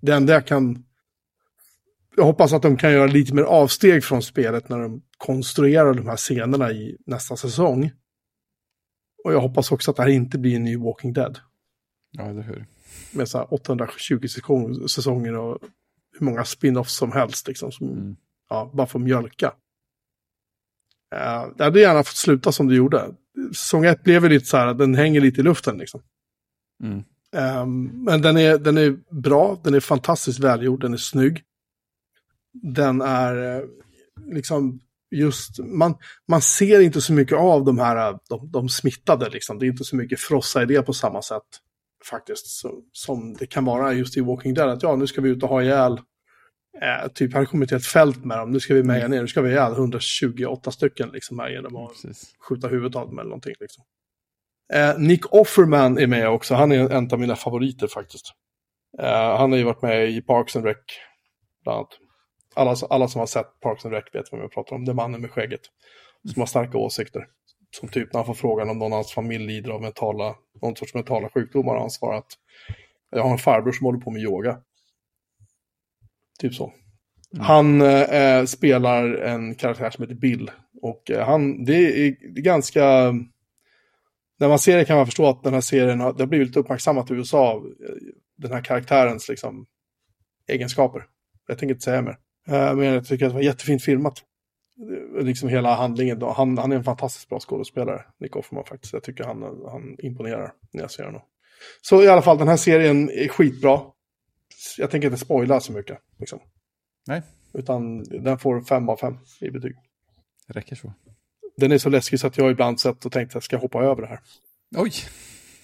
[0.01, 0.85] Det enda jag kan...
[2.17, 6.07] Jag hoppas att de kan göra lite mer avsteg från spelet när de konstruerar de
[6.07, 7.91] här scenerna i nästa säsong.
[9.25, 11.39] Och jag hoppas också att det här inte blir en ny Walking Dead.
[12.11, 12.67] Ja, eller hur.
[13.13, 15.59] Med så här 820 säsong- säsonger och
[16.19, 17.49] hur många spin-offs som helst.
[17.49, 18.17] Liksom, som, Mm.
[18.49, 19.47] ja, bara för att mjölka.
[21.15, 23.15] Uh, det hade gärna fått sluta som det gjorde.
[23.49, 26.03] Säsong ett blev ju lite så här, den hänger lite i luften liksom.
[26.85, 27.03] Mm.
[27.37, 31.43] Ehm, men den är, den är bra, den är fantastiskt välgjord, den är snygg.
[32.53, 33.64] Den är eh,
[34.35, 34.80] liksom
[35.11, 35.95] just, man,
[36.28, 39.59] man ser inte så mycket av de här, eh, de, de smittade liksom.
[39.59, 41.43] Det är inte så mycket frossa i det på samma sätt
[42.11, 42.47] faktiskt.
[42.47, 45.43] Så, som det kan vara just i Walking Dead, att ja, nu ska vi ut
[45.43, 46.01] och ha ihjäl
[46.81, 48.51] Eh, typ, hade kommit till ett fält med dem.
[48.51, 51.89] Nu ska vi meja ner, nu ska vi ihjäl 128 stycken liksom här genom att
[51.89, 52.35] Precis.
[52.49, 53.55] skjuta huvudet av dem eller någonting.
[53.61, 53.85] Liksom.
[54.73, 58.33] Eh, Nick Offerman är med också, han är en av mina favoriter faktiskt.
[58.99, 60.77] Eh, han har ju varit med i Parks and Rec,
[61.64, 61.99] bland annat.
[62.55, 64.95] Alla, alla som har sett Parks and Rec vet vem jag pratar om, det är
[64.95, 65.61] mannen med skägget.
[66.33, 67.27] Som har starka åsikter.
[67.70, 70.77] Som typ när han får frågan om någon av hans familj lider av mentala, någon
[70.77, 72.33] sorts mentala sjukdomar, och han svarar att
[73.11, 74.59] jag har en farbror som håller på med yoga.
[76.43, 76.72] Typ så.
[77.38, 80.51] Han eh, spelar en karaktär som heter Bill.
[80.82, 83.12] Och eh, han, det är, det är ganska...
[84.38, 86.57] När man ser det kan man förstå att den här serien har, det har blivit
[86.57, 87.57] uppmärksammat i USA.
[87.57, 87.95] eh,
[88.36, 89.66] Den här karaktärens liksom,
[90.49, 91.05] egenskaper.
[91.49, 92.16] Jag tänker inte säga mer.
[92.49, 94.18] Eh, men jag tycker att det var jättefint filmat.
[95.18, 96.18] Eh, Liksom hela handlingen.
[96.18, 96.30] Då.
[96.32, 98.93] Han, han är en fantastiskt bra skådespelare, Nick Offerman faktiskt.
[98.93, 101.22] Jag tycker han, han imponerar när jag ser honom.
[101.82, 103.80] Så i alla fall, den här serien är skitbra.
[104.79, 105.99] Jag tänker inte spoila så mycket.
[106.19, 106.41] Liksom.
[107.07, 107.23] Nej,
[107.55, 109.77] Utan den får fem av fem i betyg.
[110.47, 110.93] det räcker så.
[111.57, 113.85] Den är så läskig så att jag ibland sett och tänkt att jag ska hoppa
[113.85, 114.21] över det här.
[114.77, 114.93] Oj!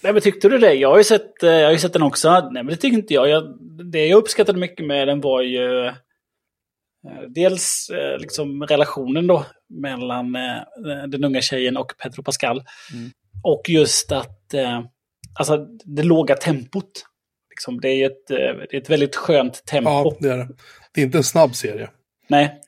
[0.03, 0.73] Nej, men tyckte du det?
[0.73, 2.29] Jag har ju sett, eh, jag har ju sett den också.
[2.29, 3.29] Nej, men det tycker inte jag.
[3.29, 3.57] jag.
[3.91, 5.93] Det jag uppskattade mycket med den var ju eh,
[7.27, 10.33] dels eh, liksom relationen då mellan
[11.07, 12.63] den unga tjejen och Pedro Pascal.
[12.93, 13.11] Mm.
[13.43, 14.53] Och just att,
[15.39, 17.05] alltså det låga tempot.
[17.59, 19.89] Liksom, det är ett, eh, det är ett väldigt skönt tempo.
[19.89, 20.47] Ja, det är det.
[20.93, 21.89] Det är inte en snabb serie.
[22.27, 22.61] Nej.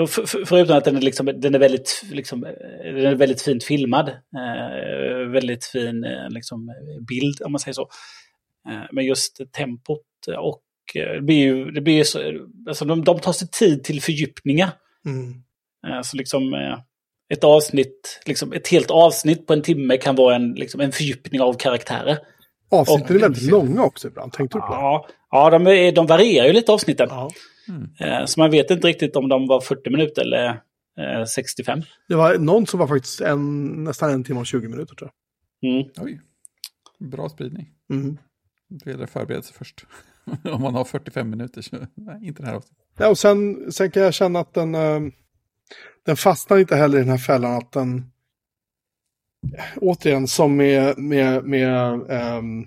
[0.00, 3.42] F- f- förutom att den är, liksom, den är, väldigt, liksom, eh, den är väldigt
[3.42, 4.08] fint filmad.
[4.08, 6.72] Eh, väldigt fin eh, liksom,
[7.08, 7.88] bild, om man säger så.
[8.68, 10.00] Eh, men just tempot
[10.38, 10.62] och
[10.94, 12.18] det blir ju, det blir så,
[12.68, 14.70] alltså de, de tar sig tid till fördjupningar.
[15.06, 15.34] Mm.
[15.86, 16.54] Eh, så liksom
[17.34, 21.40] ett avsnitt, liksom ett helt avsnitt på en timme kan vara en, liksom, en fördjupning
[21.40, 22.18] av karaktärer.
[22.80, 24.32] Avsnitten är väldigt långa också ibland.
[24.32, 24.74] Tänkte du på det?
[24.80, 27.08] Ja, ja de, är, de varierar ju lite avsnitten.
[27.10, 27.30] Ja.
[28.00, 30.46] Eh, Så man vet inte riktigt om de var 40 minuter eller
[31.20, 31.82] eh, 65.
[32.08, 35.10] Det var någon som var faktiskt en, nästan en timme och 20 minuter tror
[35.62, 35.88] Mm.
[36.00, 36.20] Oj.
[37.10, 37.68] Bra spridning.
[37.86, 37.98] jag.
[37.98, 38.18] Mm.
[38.68, 39.86] Det gäller att förbereda sig först.
[40.52, 42.84] Om man har 45 minuter så nej, inte det här avsnittet.
[42.98, 45.00] Ja, och sen, sen kan jag känna att den, eh,
[46.06, 48.10] den fastnar inte heller i den här fällan att den,
[49.76, 51.92] återigen som med, med, med
[52.38, 52.66] um,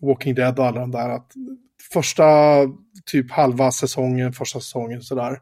[0.00, 1.32] Walking Dead och alla de där, att
[1.92, 2.24] första
[3.06, 5.38] typ halva säsongen, första säsongen sådär,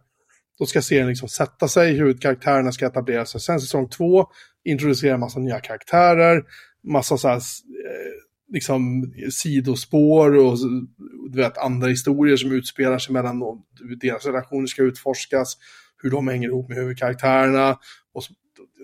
[0.59, 3.41] då ska serien liksom sätta sig, huvudkaraktärerna ska etablera sig.
[3.41, 4.27] Sen säsong två
[4.65, 6.43] introducerar en massa nya karaktärer,
[6.85, 8.13] massa så här, eh,
[8.53, 10.59] liksom sidospår och
[11.31, 13.63] du vet, andra historier som utspelar sig mellan dem.
[13.81, 15.57] hur deras relationer ska utforskas,
[16.03, 17.79] hur de hänger ihop med huvudkaraktärerna.
[18.15, 18.33] Och så,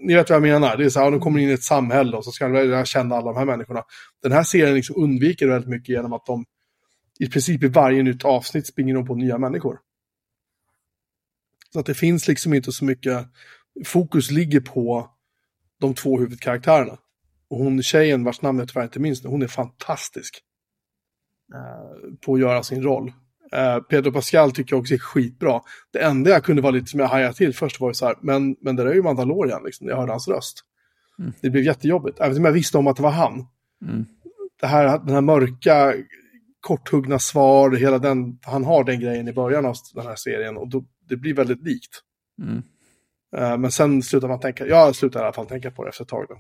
[0.03, 2.17] ni vet vad jag menar, det är så här, de kommer in i ett samhälle
[2.17, 3.85] och så ska lära känna alla de här människorna.
[4.23, 6.45] Den här serien liksom undviker väldigt mycket genom att de
[7.19, 9.79] i princip i varje nytt avsnitt springer de på nya människor.
[11.73, 13.27] Så att det finns liksom inte så mycket,
[13.85, 15.11] fokus ligger på
[15.81, 16.99] de två huvudkaraktärerna.
[17.51, 20.43] Och hon tjejen vars namn jag tyvärr inte minns hon är fantastisk.
[22.21, 23.13] på att göra sin roll.
[23.53, 25.61] Eh, Pedro Pascal tycker jag också är skitbra.
[25.93, 28.17] Det enda jag kunde vara lite som jag hajade till först var ju så här,
[28.23, 30.61] men, men det där är ju Mandalorian, liksom, jag hörde hans röst.
[31.19, 31.33] Mm.
[31.43, 33.47] Det blev jättejobbigt, även om jag visste om att det var han.
[33.83, 34.07] Mm.
[34.61, 35.95] Det här, den här mörka,
[36.61, 40.69] korthuggna svar, hela den, han har den grejen i början av den här serien och
[40.69, 42.03] då, det blir väldigt likt.
[42.43, 42.63] Mm.
[43.37, 46.05] Eh, Men sen slutar man tänka, jag slutar i alla fall tänka på det efter
[46.05, 46.27] ett tag.
[46.29, 46.39] Då.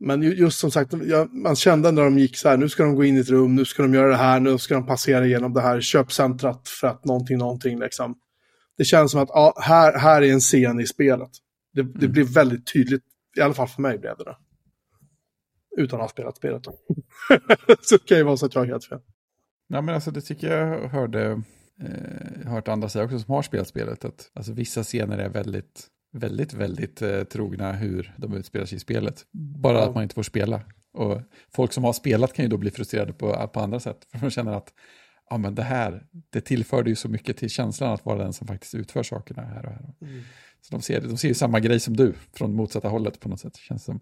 [0.00, 0.92] Men ju- just som sagt,
[1.30, 3.54] man kände när de gick så här, nu ska de gå in i ett rum,
[3.54, 6.86] nu ska de göra det här, nu ska de passera igenom det här köpcentrat för
[6.88, 8.18] att någonting, någonting liksom.
[8.78, 11.30] Det känns som att ja, här, här är en scen i spelet.
[11.72, 13.02] Det, det blir väldigt tydligt,
[13.36, 14.36] i alla fall för mig blev det det.
[15.76, 16.78] Utan att ha spelat spelet då.
[17.80, 19.00] så kan ju vara så att jag har helt fel.
[19.68, 21.42] Ja, men alltså det tycker jag hörde,
[21.82, 25.86] eh, hört andra säga också som har spelat spelet, att alltså, vissa scener är väldigt,
[26.12, 29.26] väldigt, väldigt eh, trogna hur de utspelar sig i spelet.
[29.32, 29.88] Bara Ja.
[29.88, 30.60] att man inte får spela.
[30.92, 31.20] Och
[31.54, 34.30] folk som har spelat kan ju då bli frustrerade på, på andra sätt, för de
[34.30, 34.72] känner att
[35.30, 36.02] ja, men det här,
[36.32, 39.66] det tillförde ju så mycket till känslan att vara den som faktiskt utför sakerna här
[39.66, 39.94] och här.
[40.60, 43.40] Så de ser, de ser ju samma grej som du, från motsatta hållet på något
[43.40, 44.00] sätt, känns som.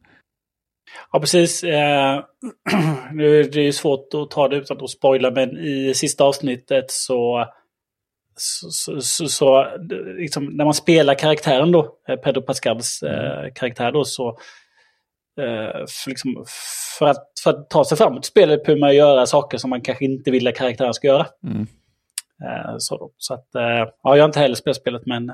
[1.13, 1.65] Ja, precis.
[1.65, 2.25] Eh,
[3.13, 6.91] nu är det ju svårt att ta det utan att spoila, men i sista avsnittet
[6.91, 7.47] så...
[8.37, 9.67] Så, så, så, så
[10.19, 14.29] liksom, när man spelar karaktären då, eh, Pedro Pascals eh, karaktär då, så...
[15.41, 16.45] Eh, för, liksom,
[16.99, 19.81] för, att, för att ta sig framåt i spelet behöver man göra saker som man
[19.81, 21.27] kanske inte vill att karaktären ska göra.
[21.45, 21.67] Mm.
[22.45, 25.33] Eh, så så att, ja, jag har inte heller spelat spelet, men...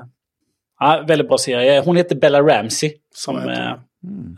[0.79, 1.81] Ja, väldigt bra serie.
[1.85, 2.93] Hon heter Bella Ramsey.
[3.15, 3.37] Som.
[3.37, 3.57] Mm.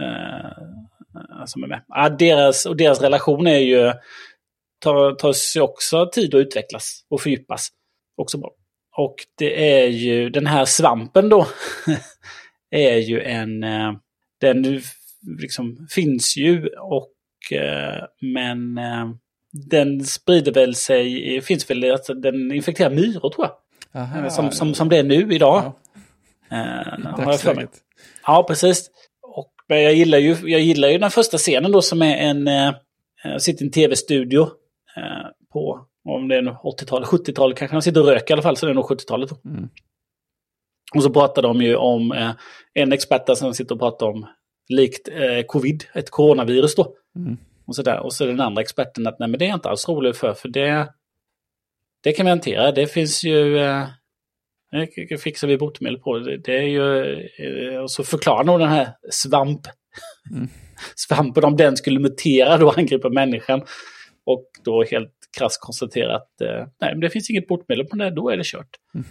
[0.01, 1.81] eh, som är med.
[1.87, 3.93] Ja, deras, och deras relation är ju
[4.79, 7.69] tar, tar sig också tid att utvecklas och fördjupas.
[8.15, 8.51] Också bra.
[8.97, 11.47] Och det är ju den här svampen då.
[12.71, 13.63] är ju en...
[13.63, 13.93] eh,
[14.41, 14.81] Den
[15.39, 17.11] liksom finns ju och...
[17.51, 19.09] eh, Men eh,
[19.69, 21.41] den sprider väl sig...
[21.41, 23.55] Finns väl alltså den infekterar myror tror jag.
[24.01, 25.71] Aha, som, som, som det är nu idag.
[26.49, 26.57] ja,
[27.17, 27.67] har jag för mig.
[28.25, 28.89] Ja, precis.
[29.21, 32.47] Och, men jag, gillar ju, jag gillar ju den första scenen då som är en...
[33.23, 34.47] Jag sitter i en tv-studio
[35.53, 37.75] på, om det är nog 80-talet, 70-talet kanske.
[37.75, 39.29] Han sitter och röker i alla fall, så det är nog 70-talet.
[39.29, 39.49] då.
[39.49, 39.69] Mm.
[40.95, 42.31] Och så pratar de ju om eh,
[42.73, 44.25] en expert där som sitter och pratar om
[44.69, 46.95] likt eh, covid, ett coronavirus då.
[47.15, 47.37] Mm.
[47.65, 47.99] Och så, där.
[47.99, 50.33] och så den andra experten att nej men det är jag inte alls rolig för,
[50.33, 50.93] för det,
[52.03, 52.71] det kan vi hantera.
[52.71, 53.87] Det finns ju, eh,
[55.09, 56.19] det fixar vi botemedel på.
[56.19, 59.61] Det, det är ju, eh, och så förklarar nog den här svamp,
[60.31, 60.47] Mm.
[60.95, 63.61] svampen om den skulle mutera då angripa människan.
[64.25, 68.09] Och då helt krasst konstatera att eh, nej men det finns inget botemedel på det,
[68.09, 68.69] då är det kört.
[68.93, 69.05] Mm.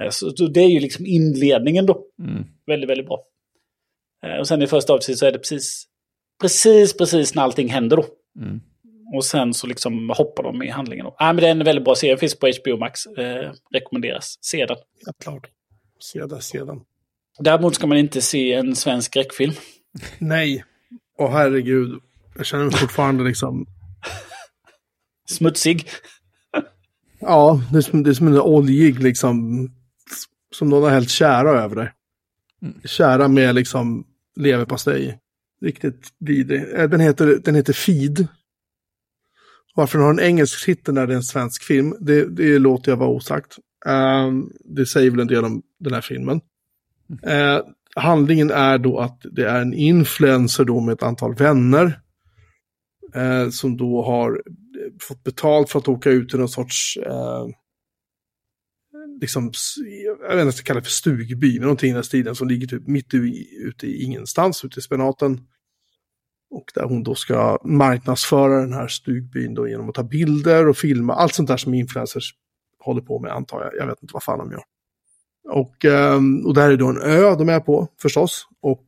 [0.00, 2.04] Eh, Så, så det är ju liksom inledningen då.
[2.22, 2.44] Mm.
[2.66, 3.18] Väldigt, väldigt bra.
[4.26, 5.84] Eh, Och sen i första avsnittet så är det precis,
[6.40, 8.04] precis, precis när allting händer då.
[8.40, 8.60] Mm.
[9.14, 11.04] Och sen så liksom hoppar de i handlingen.
[11.06, 11.16] Då.
[11.20, 13.06] Nej, men det är en väldigt bra serie, finns på HBO Max.
[13.06, 14.38] Eh, rekommenderas.
[14.40, 14.76] Se den.
[15.06, 15.46] Ja, klart.
[16.00, 16.80] Se det sedan.
[17.38, 19.52] Däremot ska man inte se en svensk skräckfilm.
[20.18, 20.64] Nej.
[21.18, 22.00] Åh herregud.
[22.36, 23.66] Jag känner mig fortfarande liksom...
[25.30, 25.88] Smutsig.
[27.20, 29.68] Ja, det är som, det är som en oljig liksom...
[30.54, 31.92] Som någon har hällt kära över dig.
[32.84, 34.06] Kära med liksom
[34.36, 35.18] leverpastej.
[35.60, 36.64] Riktigt vidrig.
[36.74, 38.26] Eh, den heter, den heter Feed.
[39.74, 42.92] Varför den har en engelsk titel när det är en svensk film, det, det låter
[42.92, 43.56] jag vara osagt.
[43.86, 46.40] Um, det säger väl en del om den här filmen.
[47.10, 47.60] Uh,
[47.96, 52.00] handlingen är då att det är en influencer då med ett antal vänner.
[53.14, 54.42] Eh, som då har
[55.00, 57.46] fått betalt för att åka ut till någon sorts, eh,
[59.20, 59.52] liksom,
[60.04, 62.34] jag vet inte vad jag ska kalla det för stugby, men någonting i den stilen
[62.34, 65.40] som ligger typ mitt ute i ingenstans, ute i spenaten.
[66.50, 70.76] Och där hon då ska marknadsföra den här stugbyn då genom att ta bilder och
[70.76, 72.34] filma, allt sånt där som influencers
[72.78, 73.76] håller på med antar jag.
[73.76, 74.62] Jag vet inte vad fan de gör.
[75.48, 78.46] Och, ehm, och där är då en ö de är på förstås.
[78.62, 78.86] Och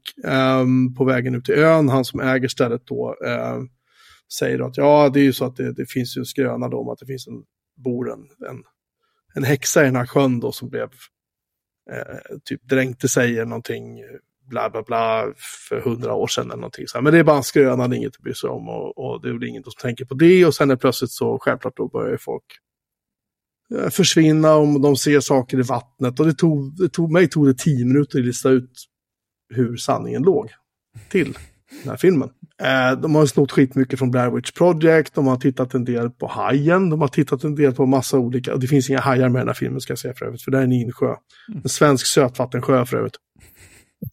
[0.60, 3.64] um, på vägen ut till ön, han som äger stället då uh,
[4.38, 6.80] säger att ja, det är ju så att det, det finns ju en skröna då
[6.80, 7.42] om att det finns en,
[7.84, 8.20] bor en,
[8.50, 8.62] en,
[9.34, 10.88] en häxa i den här sjön då som blev,
[11.90, 13.98] eh, typ dränkte sig eller någonting,
[14.50, 15.32] bla bla bla,
[15.68, 16.86] för hundra år sedan eller någonting.
[16.86, 17.02] Så här.
[17.02, 19.22] Men det är bara en skröna, det är inget att bry sig om och, och
[19.22, 20.46] det är väl ingen som tänker på det.
[20.46, 22.44] Och sen är plötsligt så, självklart då börjar ju folk
[23.74, 26.20] eh, försvinna om de ser saker i vattnet.
[26.20, 28.72] Och det tog, det tog, mig tog det tio minuter att lista ut
[29.54, 30.50] hur sanningen låg
[31.08, 31.38] till
[31.82, 32.30] den här filmen.
[32.62, 36.26] Eh, de har snott skitmycket från Blair Witch Project, de har tittat en del på
[36.26, 39.40] Hajen, de har tittat en del på massa olika, det finns inga hajar med i
[39.40, 41.14] den här filmen ska jag säga för övrigt, för det är en insjö.
[41.64, 43.16] En svensk sötvattensjö för övrigt.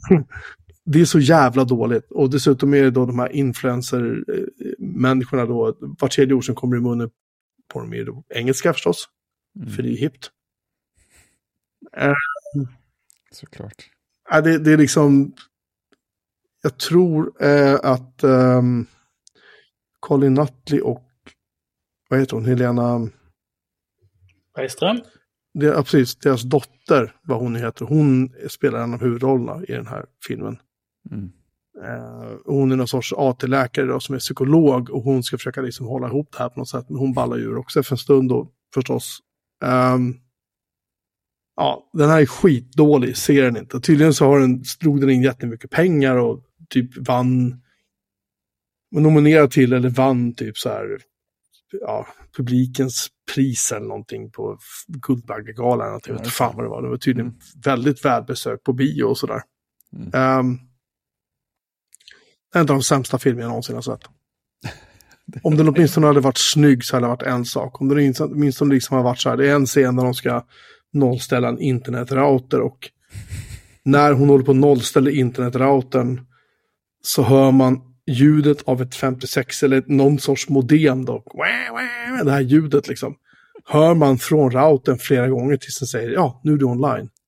[0.86, 2.12] det är så jävla dåligt.
[2.12, 6.80] Och dessutom är det då de här influencer-människorna då, var tredje ord som kommer i
[6.80, 7.10] munnen
[7.74, 9.10] på dem är då engelska förstås,
[9.60, 9.70] Mm.
[9.70, 10.32] för det är hippt.
[13.32, 13.90] Såklart.
[14.30, 15.34] Ja, det, det är liksom...
[16.62, 18.86] Jag tror eh, att ehm,
[20.00, 21.04] Colin Nutley och
[22.10, 23.10] vad heter hon, Helena...
[24.56, 25.02] Bergström.
[25.54, 29.72] Det, ja, precis, deras dotter, vad hon nu heter, hon spelar en av huvudrollerna i
[29.72, 30.58] den här filmen.
[31.12, 31.32] Mm.
[31.84, 36.08] Eh, hon är någon sorts AT-läkare som är psykolog och hon ska försöka liksom hålla
[36.08, 36.90] ihop det här på något sätt.
[36.90, 39.20] Men hon ballar ur också för en stund då, förstås.
[39.64, 40.16] Ehm,
[41.56, 43.80] ja, den här är skitdålig, ser den inte.
[43.80, 47.62] Tydligen så har den, drog den in jättemycket pengar och typ vann,
[48.92, 51.00] nominerad till eller vann typ så här,
[51.82, 55.88] ja, publikens pris eller någonting på Guldbaggegalan.
[55.88, 56.82] Jag vet inte fan vad det var.
[56.82, 57.40] Det var tydligen Mm.
[57.66, 59.42] väldigt välbesökt på bio och sådär.
[59.96, 60.10] Mm.
[60.14, 60.60] Ehm,
[62.56, 64.02] en av de sämsta filmer jag någonsin har sett.
[65.44, 67.82] Om den åtminstone hade varit snygg så hade det varit en sak.
[67.82, 70.46] Om den åtminstone liksom har varit så här, det är en scen där de ska
[70.94, 72.90] nollställa en internetrouter och
[73.84, 76.22] när hon håller på att nollställa internetroutern
[77.08, 81.24] så hör man ljudet av ett 56 eller någon sorts modem då.
[82.24, 83.16] Det här ljudet liksom.
[83.66, 87.10] Hör man från routern flera gånger tills den säger ja, nu är du online.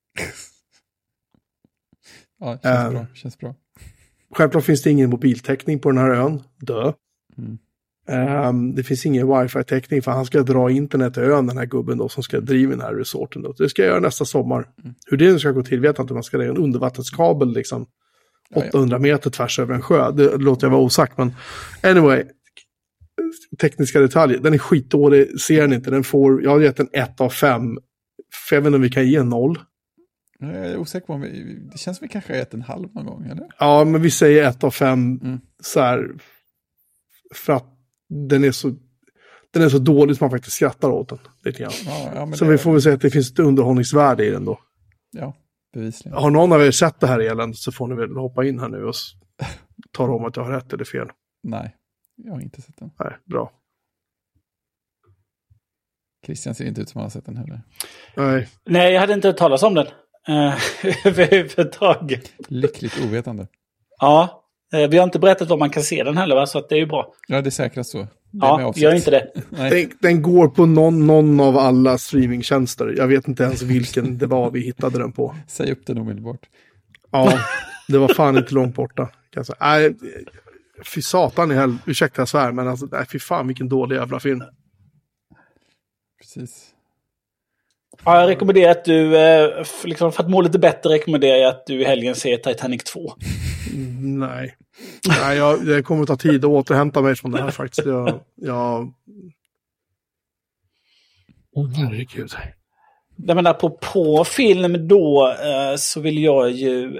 [2.39, 2.91] Ja, känns Eh.
[2.91, 3.05] bra.
[3.13, 3.55] Känns bra.
[4.35, 6.43] Självklart finns det ingen mobiltäckning på den här ön.
[6.59, 6.93] Dö.
[7.37, 7.57] Mm.
[8.07, 11.97] Ehm, det finns ingen wifi-täckning för han ska dra internet till ön, den här gubben
[11.97, 13.41] då, som ska driva den här resorten.
[13.41, 13.51] Då.
[13.51, 14.69] Det ska jag göra nästa sommar.
[14.83, 14.95] Mm.
[15.05, 16.13] Hur det nu ska gå till vet jag inte.
[16.13, 17.85] Man ska lägga en undervattenskabel liksom.
[18.49, 18.69] Ja, ja.
[18.69, 20.11] 800 meter tvärs över en sjö.
[20.11, 21.33] Det låter jag vara osagt, men
[21.83, 22.23] anyway.
[23.61, 24.39] tekniska detaljer.
[24.39, 25.91] Den är skitdålig, ser den inte.
[25.91, 27.77] Den får, jag har gett den 1 av 5.
[28.49, 29.59] För jag vet inte om vi kan ge 0.
[30.39, 32.93] Jag är osäker på om vi, det känns som vi kanske har gett en halv
[32.93, 33.47] någon gång, eller?
[33.59, 35.39] Ja, men vi säger 1 av 5 Mm.
[35.63, 36.09] så här.
[37.35, 37.65] För att
[38.29, 38.75] den är så,
[39.53, 41.19] den är så dålig som man faktiskt skrattar åt den.
[41.43, 41.71] Lite grann.
[41.85, 44.45] Ja, ja, Så det, vi får väl säga att det finns ett underhållningsvärde i den
[44.45, 44.59] då.
[45.11, 45.35] Ja,
[45.73, 46.17] bevisligen.
[46.17, 48.69] Har någon av er sett det här eländet så får ni väl hoppa in här
[48.69, 48.95] nu och
[49.91, 51.07] tala om att jag har rätt eller fel.
[51.43, 51.75] Nej,
[52.15, 52.91] jag har inte sett den.
[52.99, 53.51] Nej, bra.
[56.25, 57.61] Christian ser inte ut som han har sett den heller.
[58.15, 59.87] Nej, Nej, jag hade inte hört talas om den.
[60.29, 60.57] Uh,
[61.05, 62.33] överhuvudtaget.
[62.47, 63.47] Lyckligt ovetande.
[63.99, 64.43] Ja,
[64.73, 66.45] eh, vi har inte berättat om man kan se den heller, va?
[66.45, 67.13] så att det är ju bra.
[67.27, 68.07] Ja, det är säkrast så.
[68.31, 69.31] Ja, gör inte det.
[69.49, 72.93] Den, den går på någon, någon av alla streamingtjänster.
[72.97, 75.35] Jag vet inte ens vilken det var vi hittade den på.
[75.47, 76.41] Säg upp den omedelbart.
[77.11, 77.39] Ja,
[77.87, 79.09] det var fan inte långt borta.
[79.33, 79.55] Säga.
[79.59, 79.95] Nej,
[80.85, 81.77] fy satan i hel...
[81.85, 84.43] Ursäkta jag svär, men alltså, nej, fy fan vilken dålig jävla film.
[86.21, 86.65] Precis.
[88.05, 91.65] Ja, jag rekommenderar att du, eh, liksom, för att må lite bättre, rekommenderar jag att
[91.65, 93.13] du i helgen ser Titanic 2.
[94.01, 94.55] Nej,
[95.07, 97.87] nej jag, det kommer att ta tid att återhämta mig från det här faktiskt.
[97.87, 98.19] Jag...
[98.35, 98.93] jag...
[101.55, 102.31] Åh, herregud.
[103.15, 106.99] Jag menar, på, på film då eh, så vill jag ju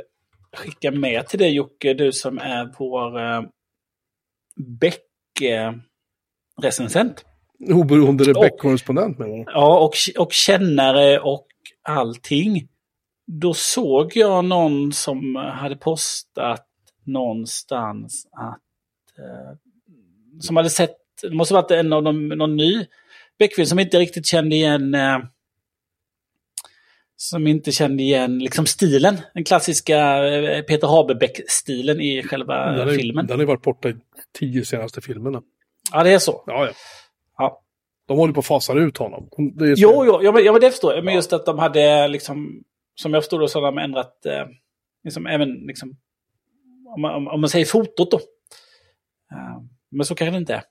[0.54, 3.42] skicka med till dig Jocke, du som är vår eh,
[4.56, 7.26] Beck-recensent.
[7.70, 9.44] Oberoende Rebecca-korrespondent med mig.
[9.48, 11.48] Ja, och, och kännare och
[11.84, 12.68] allting.
[13.32, 16.66] Då såg jag någon som hade postat
[17.04, 18.62] någonstans att...
[19.18, 19.58] Eh,
[20.40, 20.96] som hade sett...
[21.22, 22.86] Det måste varit en av de, någon ny
[23.40, 24.94] Beckfilm som inte riktigt kände igen...
[24.96, 25.20] Eh,
[27.16, 29.18] som inte kände igen liksom stilen.
[29.34, 33.28] Den klassiska eh, Peter Haberbeck-stilen i själva Den ju- filmen.
[33.28, 33.96] Den har varit borta i
[34.40, 35.42] tio senaste filmerna.
[35.92, 36.44] Ja, det är så.
[36.46, 36.72] Ja, ja.
[37.38, 37.62] Ja.
[38.08, 39.30] De håller på att fasa ut honom.
[39.62, 41.06] Är Jo, jo, ja, men, ja, men det förstår jag.
[41.06, 42.64] Men just att de hade liksom,
[43.02, 44.46] som jag förstod det så hade de ändrat, eh,
[45.04, 45.98] liksom även liksom,
[46.96, 48.18] om man, om, om man säger fotot då.
[49.32, 50.64] Eh, men så kanske det inte är.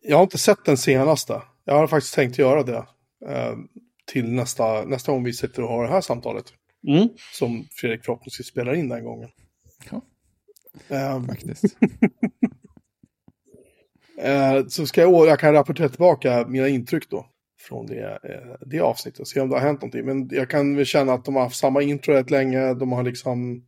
[0.00, 1.42] Jag har inte sett den senaste.
[1.64, 2.86] Jag har faktiskt tänkt göra det.
[3.26, 3.56] Eh,
[4.06, 6.44] till nästa, nästa gång vi sitter och har det här samtalet.
[6.88, 7.08] Mm.
[7.32, 9.30] Som Fredrik förhoppningsvis spelar in den gången.
[9.90, 10.02] Ja,
[10.88, 11.64] Eh, faktiskt.
[14.18, 17.26] eh, så ska jag, jag kan rapportera tillbaka mina intryck då.
[17.68, 19.28] Från det, eh, det avsnittet.
[19.28, 20.06] Se om det har hänt någonting.
[20.06, 22.74] Men jag kan väl känna att de har haft samma intro rätt länge.
[22.74, 23.66] De har liksom...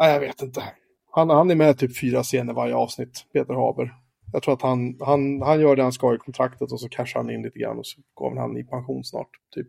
[0.00, 0.62] Nej, jag vet inte.
[1.10, 3.94] Han, han är med typ fyra scener varje avsnitt, Peter Haber.
[4.32, 7.20] Jag tror att han, han, han gör det han ska i kontraktet och så cashar
[7.20, 9.68] han in lite grann och så går han i pension snart, typ.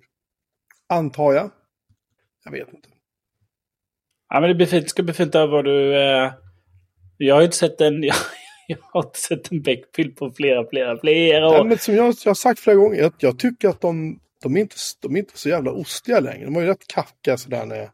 [0.89, 1.51] Antar jag.
[2.43, 2.89] Jag vet inte.
[4.29, 4.83] Ja, men det blir fint.
[4.83, 5.95] Det ska bli fint att vad du...
[5.95, 6.33] Eh,
[7.17, 8.03] jag har inte sett den...
[8.03, 8.15] Jag,
[8.67, 11.65] jag har inte sett en Beck-film på flera, flera, flera Nej, år.
[11.65, 14.61] men som jag, jag har sagt flera gånger, jag, jag tycker att de, de, är
[14.61, 16.45] inte, de är inte så jävla ostiga längre.
[16.45, 17.89] De var ju rätt kacka sådär när,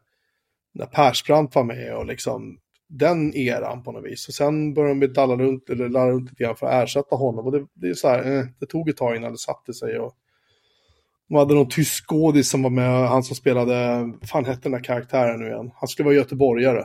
[0.74, 2.58] när Persbrandt var med och liksom
[2.88, 4.28] den eran på något vis.
[4.28, 7.46] Och sen började de dalla runt, eller lalla runt lite grann för att ersätta honom.
[7.46, 9.98] Och det, det är så här, eh, det tog ett tag innan det satte sig.
[9.98, 10.14] Och
[11.28, 14.72] de hade någon tysk skådis som var med, han som spelade, vad fan hette den
[14.72, 15.70] där karaktären nu igen?
[15.74, 16.84] Han skulle vara göteborgare.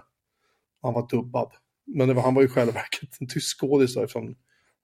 [0.82, 1.52] Han var dubbad.
[1.96, 4.36] Men det var, han var ju i själva verket en tysk skådis eftersom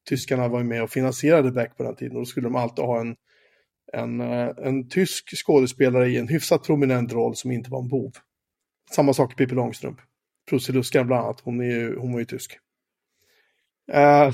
[0.10, 2.16] tyskarna var ju med och finansierade Beck på den tiden.
[2.16, 3.16] Och då skulle de alltid ha en,
[3.94, 8.12] en, eh, en tysk skådespelare i en hyfsat prominent roll som inte var en bov.
[8.92, 9.98] Samma sak i Pippi Långstrump.
[10.50, 12.58] Prussiluskan bland annat, hon, är ju, hon var ju tysk.
[13.94, 14.28] Uh,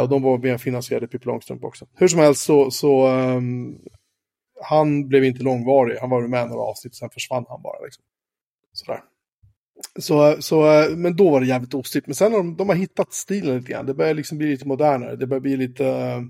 [0.02, 1.86] och de var med och finansierade Pippi Långstrump också.
[1.94, 3.78] Hur som helst så, så um,
[4.62, 5.98] han blev inte långvarig.
[5.98, 7.84] Han var med några avsnitt, sen försvann han bara.
[7.84, 8.04] Liksom.
[8.72, 9.00] Sådär.
[10.00, 12.06] Så, så, eh, men då var det jävligt ostigt.
[12.06, 13.86] Men sen har de, de har hittat stilen lite grann.
[13.86, 15.16] Det börjar liksom bli lite modernare.
[15.16, 16.20] Det börjar bli lite, eh,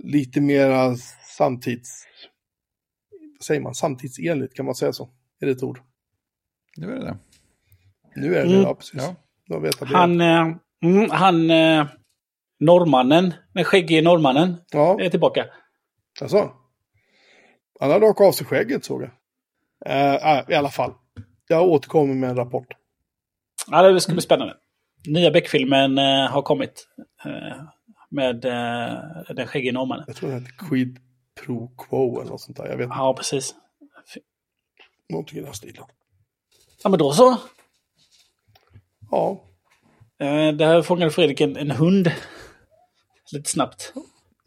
[0.00, 0.96] lite mera
[1.36, 2.04] samtids...
[3.38, 3.74] Vad säger man?
[3.74, 5.08] Samtidsenligt, kan man säga så?
[5.40, 5.80] Är det ett ord?
[6.76, 7.18] Nu är det det.
[8.16, 8.62] Nu är det Mm.
[8.62, 8.94] ja precis.
[8.94, 9.16] Ja.
[9.86, 10.20] Han...
[10.20, 10.54] Eh,
[10.84, 11.50] mm, han...
[11.50, 11.86] Eh,
[12.60, 15.44] norrmannen, den skäggige norrmannen, Ja, är tillbaka.
[16.20, 16.52] alltså.
[17.80, 19.10] Han har rakat av sig skägget såg jag.
[19.86, 20.94] Eh, äh, I alla fall.
[21.48, 22.66] Jag återkommer med en rapport.
[23.70, 24.56] Ja, det ska bli spännande.
[25.06, 26.88] Nya Beck-filmen eh, har kommit.
[27.24, 27.62] Eh,
[28.10, 30.04] med eh, den skäggige norrmannen.
[30.06, 30.98] Jag tror den heter Quid
[31.40, 32.66] Pro Quo eller något sånt där.
[32.66, 32.96] Jag vet inte.
[32.96, 33.54] Ja, precis.
[35.08, 35.84] Någonting i den här stilen.
[36.82, 37.36] Ja, men då så.
[39.10, 39.44] Ja,
[40.20, 42.12] Eh, där fångade Fredrik en, en hund.
[43.32, 43.92] Lite snabbt.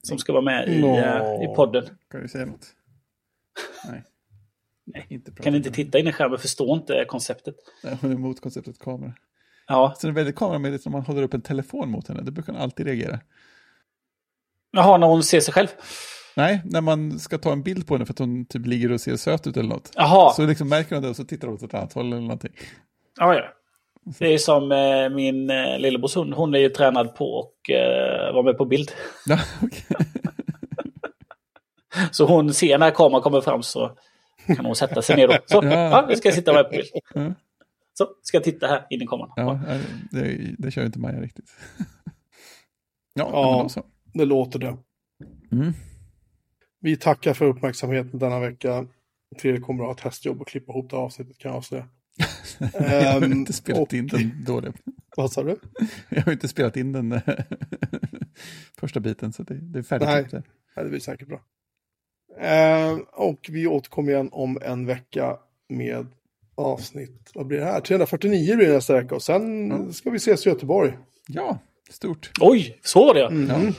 [0.03, 0.97] Som ska vara med i, Nå.
[0.97, 1.85] eh, i podden.
[2.11, 2.67] Kan du säga något?
[3.85, 4.03] Nej.
[4.93, 5.05] Nej.
[5.09, 7.55] Inte Kan inte titta in i skärmen, förstår inte konceptet.
[7.83, 9.13] Nej, Hon är emot konceptet kamera.
[9.67, 9.93] Ja.
[9.97, 12.21] Så det är väldigt kameramedvetet om man håller upp en telefon mot henne.
[12.21, 13.19] Det brukar hon alltid reagera.
[14.71, 15.67] Jaha, när hon ser sig själv.
[16.35, 19.01] Nej, när man ska ta en bild på henne för att hon typ ligger och
[19.01, 19.91] ser söt ut eller något.
[19.95, 22.21] Jaha, Så liksom märker hon det och så tittar hon åt ett annat håll eller
[22.21, 22.51] någonting.
[23.19, 23.43] ja, ja.
[24.19, 26.33] Det är som eh, min eh, lillebrors hund.
[26.33, 28.91] Hon är ju tränad på att eh, vara med på bild.
[29.25, 29.97] Ja, okej.
[32.11, 33.97] Så hon ser när kameran kommer fram så
[34.47, 35.37] kan hon sätta sig ner då.
[35.45, 35.71] Så, Ja.
[35.71, 36.87] ja, nu ska jag sitta med på bild.
[37.13, 37.33] Ja.
[37.93, 39.31] Så, ska jag titta här in i kameran.
[39.35, 39.59] Ja,
[40.11, 41.49] det, det kör inte Maja riktigt.
[43.13, 43.59] Ja, Ja.
[43.63, 43.83] då så.
[44.13, 44.77] Det låter det.
[45.51, 45.73] Mm.
[46.79, 48.87] Vi tackar för uppmärksamheten denna vecka.
[49.39, 51.87] Fredrik kommer att ha ett hästjobb och klippa ihop det här avsnittet kan jag avslöja.
[52.73, 54.73] Jag har Ehm, inte spelat och- in den dåliga.
[55.17, 55.59] Vad sa du?
[56.09, 57.21] Jag har inte spelat in den eh,
[58.79, 60.31] första biten, så det, det är färdigt.
[60.33, 60.41] Nej.
[60.75, 61.41] Ja, det blir säkert bra.
[62.39, 65.37] Eh, och vi återkommer igen om en vecka
[65.69, 66.07] med
[66.55, 67.81] avsnitt, vad blir det här?
[67.81, 69.93] 349 blir det nästa vecka och sen Ja.
[69.93, 70.97] ska vi ses i Göteborg.
[71.27, 71.59] Ja,
[71.89, 72.31] stort.
[72.41, 73.47] Oj, så var det Mm.
[73.49, 73.73] Ja.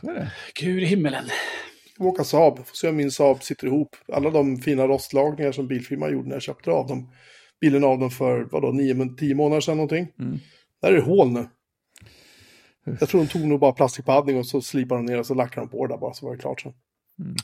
[0.00, 0.32] Så är det.
[0.60, 1.24] Gud i himmelen.
[1.98, 3.96] Åka Saab, får se om min Saab sitter ihop.
[4.12, 7.10] Alla de fina rostlagningar som bilfirman gjorde när jag köpte av dem.
[7.60, 10.08] Bilen av dem för, vadå, 9-10 månader sedan någonting.
[10.18, 10.38] Mm.
[10.82, 11.46] Där är det hål nu.
[13.00, 15.66] Jag tror de tog nog bara plastikpaddning och så slipade de ner och så lackade
[15.66, 16.72] de på det där bara så var det klart sen.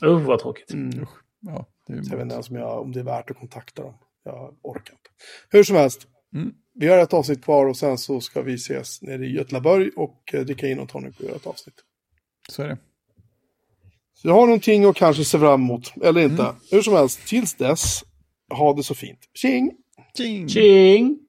[0.03, 0.73] Uh, vad tråkigt.
[0.73, 1.01] Mm.
[1.03, 1.09] Usch.
[1.39, 3.93] Ja, jag vet inte ens om, jag, om det är värt att kontakta dem.
[4.23, 5.09] Jag orkar inte.
[5.49, 6.07] Hur som helst.
[6.35, 6.53] Mm.
[6.73, 10.33] Vi har ett avsnitt kvar och sen så ska vi ses nere i Götlaborg och
[10.33, 11.75] eh, dricka in och tonic och göra ett avsnitt.
[12.49, 12.77] Så är det.
[14.13, 16.55] Så jag har någonting att kanske se fram emot, eller inte.
[16.71, 18.03] Hur som helst, tills dess,
[18.49, 19.19] ha det så fint.
[19.33, 19.71] Tjing!
[20.17, 20.49] Tjing!
[20.49, 21.19] Tjing!